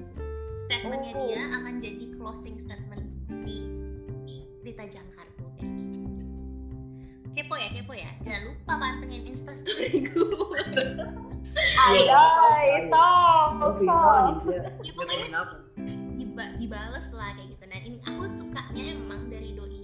[0.68, 1.24] statementnya Oh.
[1.24, 3.04] dia akan jadi closing statement
[3.42, 3.56] di
[4.60, 5.44] cerita jangkarku.
[5.56, 5.98] Kayak gitu.
[7.36, 8.10] Kepo ya kepo ya?
[8.26, 10.24] Jangan lupa pantengin instastoryku
[11.88, 12.14] Iya,
[12.54, 14.46] Ay, stop, stop.
[14.84, 15.42] ya pokoknya
[16.60, 17.64] dibales lah kayak gitu.
[17.66, 19.77] Nah ini aku sukanya emang dari doinya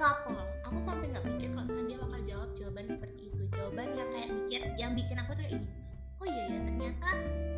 [0.00, 3.42] terbuka pol aku sampai nggak mikir kalau misalkan dia bakal jawab jawaban seperti itu.
[3.52, 5.68] Jawaban yang kayak mikir yang bikin aku tuh kayak gini.
[6.16, 7.08] Oh iya ya ternyata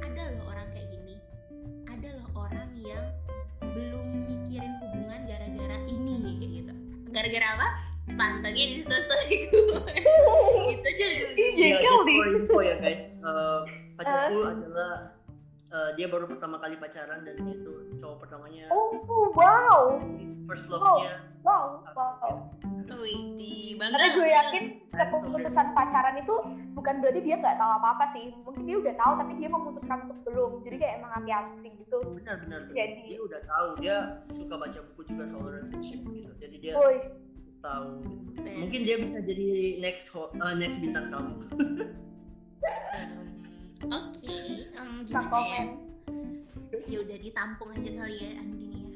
[0.03, 1.14] ada loh orang kayak gini.
[1.86, 3.05] Ada loh orang yang
[3.62, 6.72] belum mikirin hubungan gara-gara ini kayak gitu.
[7.14, 7.68] Gara-gara apa?
[8.11, 9.62] Pantengin instastoryku
[10.03, 10.82] itu.
[10.82, 11.62] Aja ujung-ujungnya.
[11.62, 11.78] Iya.
[11.78, 13.61] Ya, for info ya guys, Eh,
[13.95, 15.14] pacarku adalah
[15.72, 18.92] eh, dia baru pertama kali pacaran dan dia itu cowok pertamanya Oh,
[19.32, 19.96] wow,
[20.44, 21.24] first love-nya.
[21.40, 22.46] wow, wow.
[22.92, 23.96] Wih, di bangga.
[23.96, 24.62] Tapi gue yakin
[24.92, 26.34] keputusan pacaran itu
[26.72, 28.30] bukan berarti dia nggak tahu apa-apa sih.
[28.38, 30.50] Mungkin dia udah tahu tapi dia memutuskan untuk belum.
[30.62, 31.96] Jadi kayak emang hati-hati gitu.
[32.04, 32.60] Benar-benar.
[32.68, 36.30] Jadi- Dia udah tahu, dia suka baca buku juga soal relationship gitu.
[36.36, 36.72] Jadi dia
[37.62, 38.28] tahu gitu.
[38.60, 39.48] Mungkin dia bisa jadi
[39.80, 41.34] next ho- eh, next bintang tamu.
[43.83, 45.35] Um, Oke, um, tak gimana ya?
[45.35, 45.66] komen.
[46.87, 48.87] Ya udah ditampung aja kali ya Andini ya.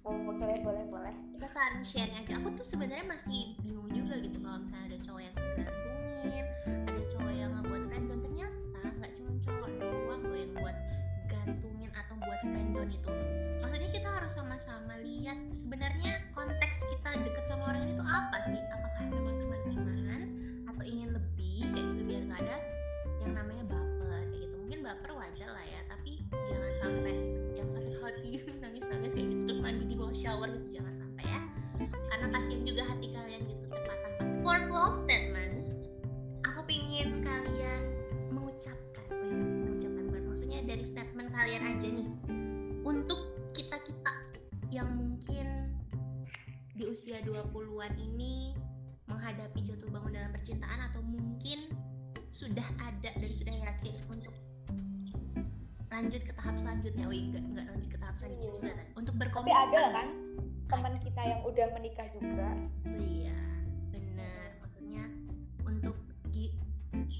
[0.00, 1.14] Oh, boleh, boleh, boleh.
[1.36, 2.40] Kita saling sharing aja.
[2.40, 6.44] Aku tuh sebenarnya masih bingung juga gitu kalau misalnya ada cowok yang ngegantungin,
[6.88, 8.20] ada cowok yang ngebuat friendzone.
[8.24, 10.76] Ternyata nggak cuma cowok doang loh yang buat
[11.28, 13.12] gantungin atau buat friendzone itu.
[13.60, 18.56] Maksudnya kita harus sama-sama lihat sebenarnya konteks kita deket sama orang ini tuh apa sih?
[18.56, 20.22] Apakah memang cuma teman
[20.64, 22.56] atau ingin lebih kayak gitu biar nggak ada
[23.20, 23.59] yang namanya.
[25.30, 27.14] Wajar lah ya, tapi jangan sampai
[27.54, 31.40] yang sakit hati nangis-nangis kayak gitu terus mandi di bawah shower gitu jangan sampai ya.
[32.10, 34.12] Karena kasihan juga hati kalian gitu terpatah.
[34.42, 35.70] For close statement
[36.42, 37.94] aku pingin kalian
[38.34, 39.06] mengucapkan
[39.70, 42.10] mengucapkan bukan maksudnya dari statement kalian aja nih.
[42.82, 44.14] Untuk kita kita
[44.74, 45.78] yang mungkin
[46.74, 48.58] di usia 20-an ini
[49.06, 51.70] menghadapi jatuh bangun dalam percintaan atau mungkin
[52.34, 54.34] sudah ada dan sudah yakin untuk
[56.00, 58.86] lanjut ke tahap selanjutnya, wih enggak enggak lanjut ke tahap selanjutnya juga kan?
[58.96, 59.60] untuk Tapi berkomitmen.
[59.62, 60.08] ada kan
[60.66, 62.48] teman kita yang udah menikah juga.
[62.86, 63.38] Oh iya,
[63.90, 64.46] benar.
[64.58, 65.04] Maksudnya
[65.62, 65.96] untuk
[66.30, 66.54] gi-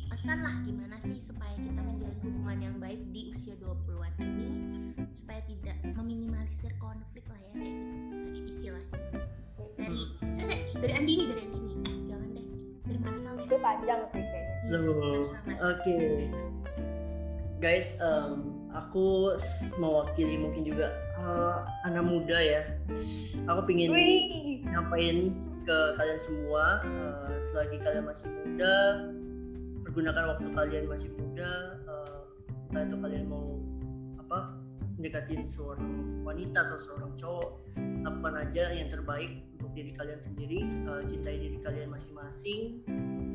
[0.07, 4.51] pesan lah gimana sih supaya kita menjalin hubungan yang baik di usia 20-an ini
[5.11, 7.77] supaya tidak meminimalisir konflik lah ya kayak
[8.33, 8.99] gitu istilahnya.
[9.77, 11.73] Dari saya, saya dari Andini dari Andini.
[11.85, 12.47] Eh jangan deh.
[12.85, 13.45] Dari Marsal deh.
[13.45, 14.57] Itu panjang sih kayaknya.
[14.71, 15.59] Iya.
[15.69, 15.99] Oke.
[17.59, 19.35] Guys, em, aku
[19.79, 21.59] mewakili mungkin juga eh,
[21.91, 22.63] anak muda ya.
[23.51, 28.75] Aku pingin Wih, nyampain ke kalian semua eh, selagi kalian masih muda
[29.85, 31.51] pergunakan waktu kalian masih muda
[31.89, 32.19] eh,
[32.71, 33.59] entah itu kalian mau
[34.23, 34.55] apa
[35.01, 37.51] mendekatin seorang wanita atau seorang cowok
[38.05, 42.85] lakukan aja yang terbaik untuk diri kalian sendiri eh, cintai diri kalian masing-masing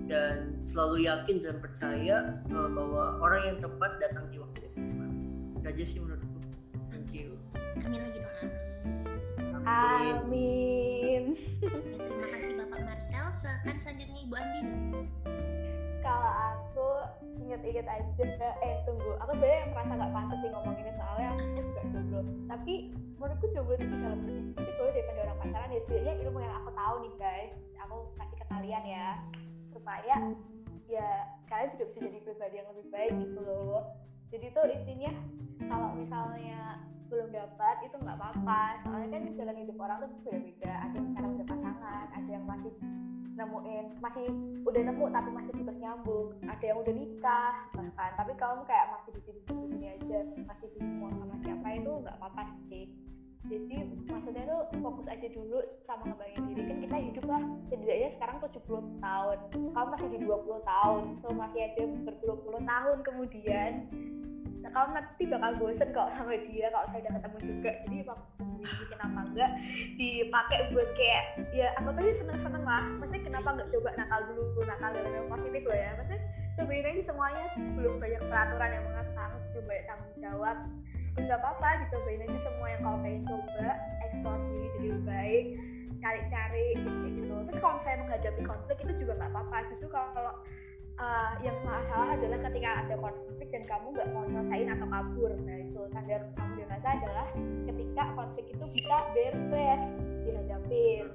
[0.05, 2.15] dan selalu yakin dan percaya
[2.45, 4.94] eh, bahwa orang yang tepat datang di waktu yang tepat
[5.65, 6.37] itu aja sih menurutku
[6.93, 7.33] thank you
[7.81, 8.53] Amin lagi dong amin.
[9.65, 10.13] Amin.
[10.21, 11.23] amin.
[12.05, 13.25] Terima kasih Bapak Marcel.
[13.33, 15.09] Sekan selanjutnya Ibu Andini.
[16.05, 16.87] Kalau aku
[17.41, 18.25] inget-inget aja,
[18.61, 22.21] eh tunggu, aku sebenarnya merasa nggak pantas sih ngomong ini soalnya aku juga jomblo.
[22.45, 22.73] Tapi
[23.17, 26.95] menurutku jomblo itu bisa lebih itu daripada orang pacaran ya setidaknya ilmu yang aku tahu
[27.01, 29.07] nih guys, aku kasih ke kalian ya
[29.73, 30.15] supaya
[30.85, 31.09] ya
[31.49, 33.81] kalian juga bisa jadi pribadi yang lebih baik gitu loh.
[34.29, 35.11] Jadi tuh intinya
[35.69, 38.61] kalau misalnya belum dapat itu nggak apa-apa.
[38.83, 40.73] Soalnya kan jalan hidup orang tuh beda-beda.
[40.89, 42.73] Ada yang sekarang udah pasangan ada yang masih
[43.35, 44.27] nemuin masih
[44.63, 46.27] udah nemu tapi masih putus nyambung.
[46.47, 48.11] Ada yang udah nikah bahkan.
[48.17, 52.15] Tapi kamu kayak masih di sini di sini aja masih bingung sama siapa itu nggak
[52.19, 52.41] apa-apa
[52.71, 52.85] sih.
[53.45, 53.77] Jadi
[54.09, 56.61] maksudnya tuh fokus aja dulu sama ngembangin diri.
[56.65, 57.43] Kan kita hidup lah.
[57.69, 59.37] Setidaknya sekarang 70 tahun.
[59.53, 61.03] Kamu masih di 20 tahun.
[61.21, 63.71] So masih ada berpuluh-puluh tahun kemudian
[64.65, 67.71] nah kamu nanti bakal bosen kok sama dia kalau saya udah ketemu juga.
[67.85, 69.51] Jadi waktu sendiri kenapa enggak
[69.93, 72.83] dipakai buat kayak ya anggap aja seneng-seneng lah.
[72.97, 75.89] Maksudnya kenapa enggak coba nakal dulu nakal dalam yang positif loh ya.
[76.01, 76.21] Maksudnya
[76.57, 80.57] cobain aja semuanya sebelum banyak peraturan yang mengekang sebelum banyak tanggung jawab.
[81.15, 83.69] Nggak apa-apa dicobain aja semua yang kau pengen coba
[84.09, 85.45] eksplor diri jadi lebih baik
[86.03, 87.35] cari-cari gitu, gitu.
[87.49, 89.57] Terus kalau misalnya menghadapi konflik itu juga nggak apa-apa.
[89.69, 90.33] Justru kalau
[90.99, 95.31] uh, yang masalah adalah ketika ada konflik dan kamu nggak mau nyelesain atau kabur.
[95.43, 97.27] Nah itu tanda kamu dewasa adalah
[97.67, 99.83] ketika konflik itu bisa beres
[100.27, 101.05] dihadapin.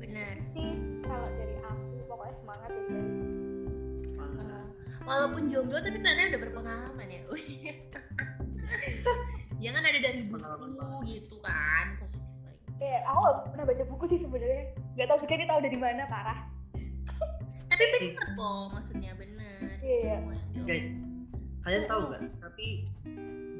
[0.00, 0.34] Benar.
[0.56, 0.72] Sih
[1.04, 3.30] kalau dari aku pokoknya semangat ya guys
[5.10, 7.20] walaupun jomblo tapi ternyata udah berpengalaman ya.
[9.60, 12.80] Ya kan ada dari buku gitu kan positif lagi.
[12.80, 14.72] Eh aku gak pernah baca buku sih sebenarnya.
[14.96, 16.38] Nggak tahu juga nih tahu dari mana parah.
[17.68, 19.29] Tapi bener kok maksudnya bener
[19.80, 20.16] Iya.
[20.64, 20.96] Guys
[21.60, 22.22] kalian tahu nggak?
[22.40, 22.66] Tapi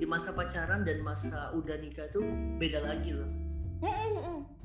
[0.00, 2.24] di masa pacaran dan masa udah nikah tuh
[2.56, 3.28] beda lagi loh.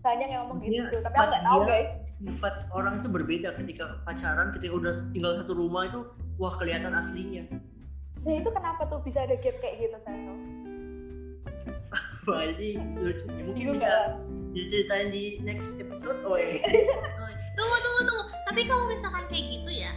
[0.05, 1.89] Banyak yang ngomong Maksudnya gitu tapi aku nggak tahu dia- guys.
[2.13, 5.99] sifat orang itu berbeda ketika pacaran ketika udah tinggal satu rumah itu
[6.37, 7.43] wah kelihatan aslinya.
[8.21, 10.33] Nah itu kenapa tuh bisa ada gap kayak gitu Sano?
[12.25, 14.17] wah ini lucu mungkin bisa
[14.53, 16.21] diceritain di next episode.
[16.21, 16.61] Oh eh.
[17.57, 18.23] Tunggu tunggu tunggu.
[18.45, 19.89] Tapi kalau misalkan kayak gitu ya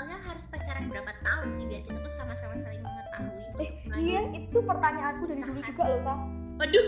[0.00, 3.70] idealnya harus pacaran berapa tahun sih biar kita tuh sama-sama saling mengetahui eh
[4.00, 6.18] iya itu pertanyaanku dari dulu juga loh Sam
[6.56, 6.86] waduh.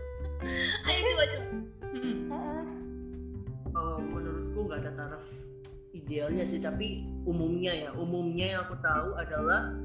[0.88, 1.46] Ayo coba coba.
[1.92, 2.16] Hmm.
[2.32, 2.64] Heeh.
[3.76, 5.26] kalau menurutku nggak ada taraf
[5.92, 7.92] idealnya sih tapi umumnya ya.
[7.92, 9.76] Umumnya yang aku tahu adalah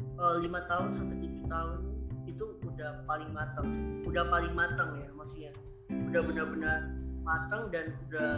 [0.00, 1.84] eh, lima tahun sampai tujuh tahun
[2.24, 4.00] itu udah paling matang.
[4.08, 5.52] Udah paling matang ya maksudnya.
[5.92, 6.96] Udah benar-benar
[7.28, 8.32] matang dan udah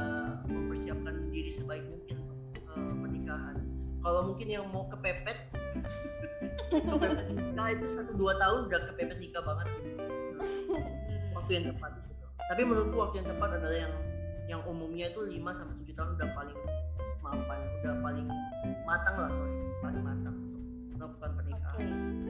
[0.50, 2.25] mempersiapkan diri sebaik mungkin
[4.06, 5.50] kalau mungkin yang mau kepepet
[6.70, 9.82] kepepet nikah itu satu dua tahun udah kepepet nikah banget sih
[11.34, 12.26] waktu yang tepat gitu.
[12.46, 13.94] Tapi menurutku waktu yang tepat adalah yang
[14.46, 16.58] yang umumnya itu 5 sampai 7 tahun udah paling
[17.18, 18.26] mapan, udah paling
[18.86, 20.62] matang lah sorry, paling matang untuk
[20.94, 21.86] melakukan pernikahan.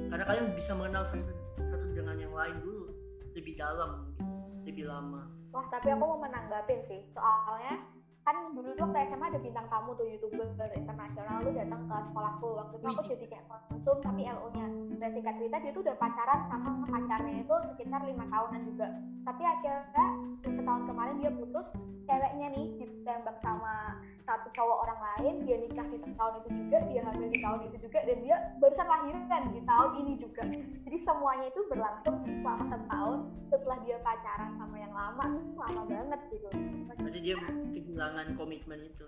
[0.08, 1.32] Karena kalian bisa mengenal satu,
[1.64, 2.88] satu dengan yang lain dulu
[3.36, 4.24] lebih dalam gitu,
[4.64, 5.28] lebih lama.
[5.52, 7.80] wah tapi aku mau menanggapin sih soalnya
[8.26, 12.48] kan dulu tuh waktu SMA ada bintang tamu tuh youtuber internasional tuh datang ke sekolahku.
[12.58, 14.66] Waktu itu aku jadi kayak konsum tapi LO nya
[14.98, 18.86] dan singkat cerita dia tuh udah pacaran sama pacarnya itu sekitar lima tahunan juga.
[19.22, 20.06] Tapi akhirnya
[20.42, 21.66] di setahun kemarin dia putus
[22.06, 23.94] ceweknya nih ditembak sama
[24.26, 27.76] satu cowok orang lain dia nikah di tahun itu juga dia hamil di tahun itu
[27.86, 30.42] juga dan dia barusan lahiran di tahun ini juga.
[30.82, 33.18] Jadi semuanya itu berlangsung selama setahun
[33.54, 35.24] setelah dia pacaran sama yang lama.
[35.54, 36.48] Lama banget gitu.
[36.90, 37.36] Berarti dia
[37.70, 39.04] kehilangan komitmen itu.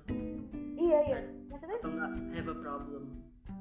[0.76, 1.18] Iya iya.
[1.48, 3.04] Maksudnya atau nggak have a problem.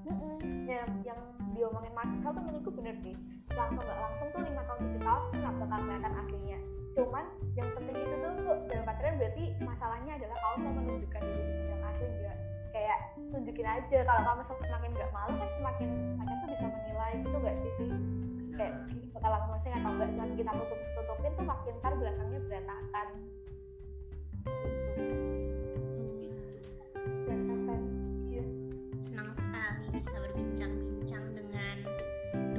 [0.07, 1.19] mm-mm, ya, yang
[1.51, 3.15] diomongin Marcel tuh menurutku bener sih.
[3.55, 6.59] Langsung nggak langsung tuh lima tahun tujuh tahun nggak bakal kelihatan aslinya.
[6.95, 7.25] Cuman
[7.55, 8.31] yang penting itu tuh
[8.67, 12.37] dalam pacaran berarti masalahnya adalah kamu mau menunjukkan diri yang asli enggak
[12.75, 12.99] kayak
[13.31, 13.97] tunjukin aja.
[14.03, 15.89] Kalau kamu semakin nggak malu kan semakin
[16.19, 17.71] pacar tuh bisa menilai gitu nggak sih?
[18.57, 22.39] Kayak Nah, ini bakal langsung atau enggak semakin kita tutup tutupin tuh makin ntar belakangnya
[22.47, 23.07] berantakan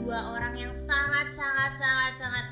[0.08, 2.46] dua orang yang sangat sangat sangat sangat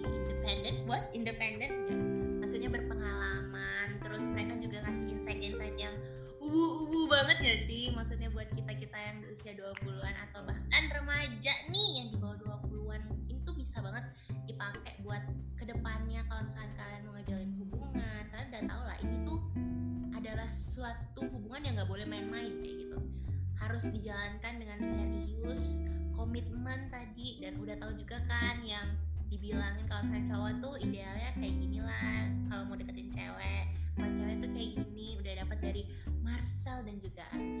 [0.00, 1.12] independen what?
[1.12, 2.00] Independen enggak
[2.40, 5.92] maksudnya berpengalaman terus mereka juga ngasih insight-insight yang
[6.40, 7.92] ubu-ubu banget ya sih?
[7.92, 13.04] Maksudnya buat kita-kita yang di usia 20-an atau bahkan remaja nih yang di bawah 20-an
[13.28, 14.08] ini tuh bisa banget
[14.48, 15.20] dipakai buat
[15.60, 18.22] ke depannya kalau misalkan kalian mau ngejalin hubungan.
[18.32, 19.40] Kalian udah tau lah ini tuh
[20.16, 22.98] adalah suatu hubungan yang nggak boleh main-main kayak gitu.
[23.60, 25.84] Harus dijalankan dengan serius
[26.22, 28.94] komitmen tadi dan udah tahu juga kan yang
[29.26, 33.64] dibilangin kalau misalnya cowok tuh idealnya kayak gini lah kalau mau deketin cewek
[33.98, 35.82] kalau cewek tuh kayak gini udah dapat dari
[36.22, 37.58] Marcel dan juga Andi.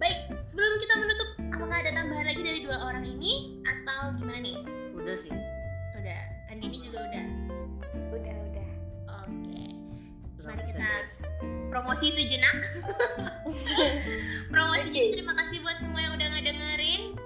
[0.00, 3.60] Baik sebelum kita menutup apakah ada tambahan lagi dari dua orang ini?
[3.68, 4.56] Atau gimana nih?
[4.96, 5.36] Udah sih.
[6.00, 6.22] udah.
[6.48, 7.26] Andi ini juga udah?
[8.16, 8.68] Udah udah.
[9.28, 9.62] Oke.
[10.40, 10.88] Mari Udah kita
[11.68, 12.56] promosi sejenak.
[14.52, 17.20] Promosi jadi terima kasih buat semua yang udah ngedengerin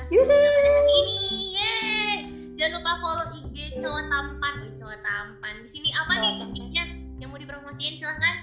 [0.00, 2.16] hari ini Yeay!
[2.56, 6.32] jangan lupa follow IG cowok tampan Wih, cowok tampan di sini apa nih.
[6.48, 6.84] IG-nya
[7.20, 8.36] yang mau dipromosiin silahkan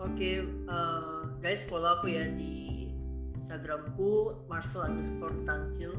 [0.00, 2.88] Oke, eh, guys follow aku ya di
[3.36, 5.92] Instagramku Marcel underscore Tansil.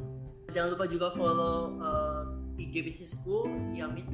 [0.58, 3.46] Jangan lupa juga follow eh, IG bisnisku
[3.78, 4.10] Yamit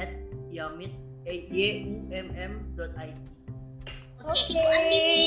[0.00, 0.10] at
[0.48, 0.96] Yamit
[1.28, 3.14] y u m m dot it.
[4.22, 5.20] Oke, Ibu Andini,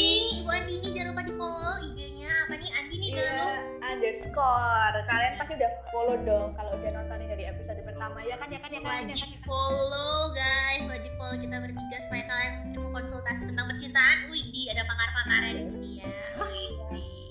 [0.43, 2.14] Ibu Andini jangan lupa di follow IG-nya
[2.45, 3.47] apa nih Andini Iya, dulu.
[3.81, 4.97] underscore.
[5.03, 8.69] Kalian pasti udah follow dong kalau udah nontonin dari episode pertama ya kan ya kan
[8.69, 9.05] ya kan ya kan.
[9.09, 14.17] Wajib follow guys, wajib follow kita bertiga supaya kalian mungkin mau konsultasi tentang percintaan.
[14.27, 16.09] Wih, di ada pakar-pakarnya di sini ya.
[16.39, 16.71] Wih,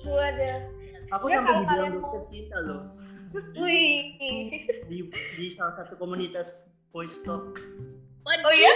[0.05, 0.59] Waduh.
[1.13, 2.81] Aku Ya, sampai dibilang dokter cinta loh
[3.63, 4.19] Wih.
[4.85, 4.99] di
[5.39, 7.55] di salah satu komunitas voice talk.
[8.25, 8.75] Waduh, Oh, iya?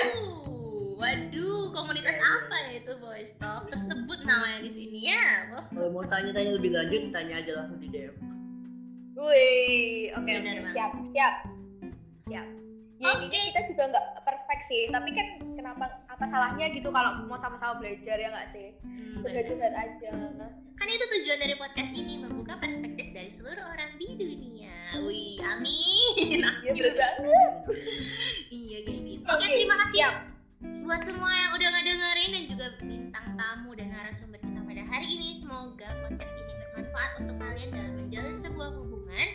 [0.98, 3.70] Waduh, komunitas apa ya itu boys talk?
[3.70, 5.26] Tersebut namanya di sini ya.
[5.70, 8.14] Kalau mau tanya-tanya lebih lanjut, tanya aja langsung di DM.
[9.18, 10.74] Wih, oke oke banget.
[10.74, 11.34] siap siap
[12.30, 12.46] siap.
[12.98, 13.30] Ya Oke.
[13.30, 17.78] intinya kita juga nggak perfect sih, tapi kan kenapa apa salahnya gitu kalau mau sama-sama
[17.78, 18.68] belajar ya nggak sih?
[18.82, 19.22] hmm.
[19.22, 20.10] Dengar-dengar aja.
[20.78, 24.74] Kan itu tujuan dari podcast ini membuka perspektif dari seluruh orang di dunia.
[25.02, 26.42] Wih, amin.
[26.66, 27.52] Ya bener banget.
[28.50, 29.24] iya kayak gitu.
[29.26, 33.94] Oke, Oke, terima kasih siap buat semua yang udah ngedengerin dan juga bintang tamu dan
[33.94, 39.28] narasumber kita pada hari ini semoga podcast ini bermanfaat untuk kalian dalam menjalin sebuah hubungan.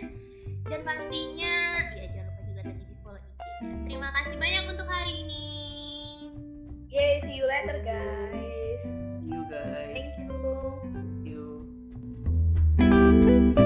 [0.68, 1.56] Dan pastinya
[1.96, 3.68] ya jangan lupa juga tadi di follow IG ya.
[3.88, 5.48] terima kasih banyak untuk hari ini.
[6.92, 8.80] Yay see you later guys.
[9.24, 10.08] See you guys.
[10.28, 11.48] Thank you,
[12.76, 13.63] thank you.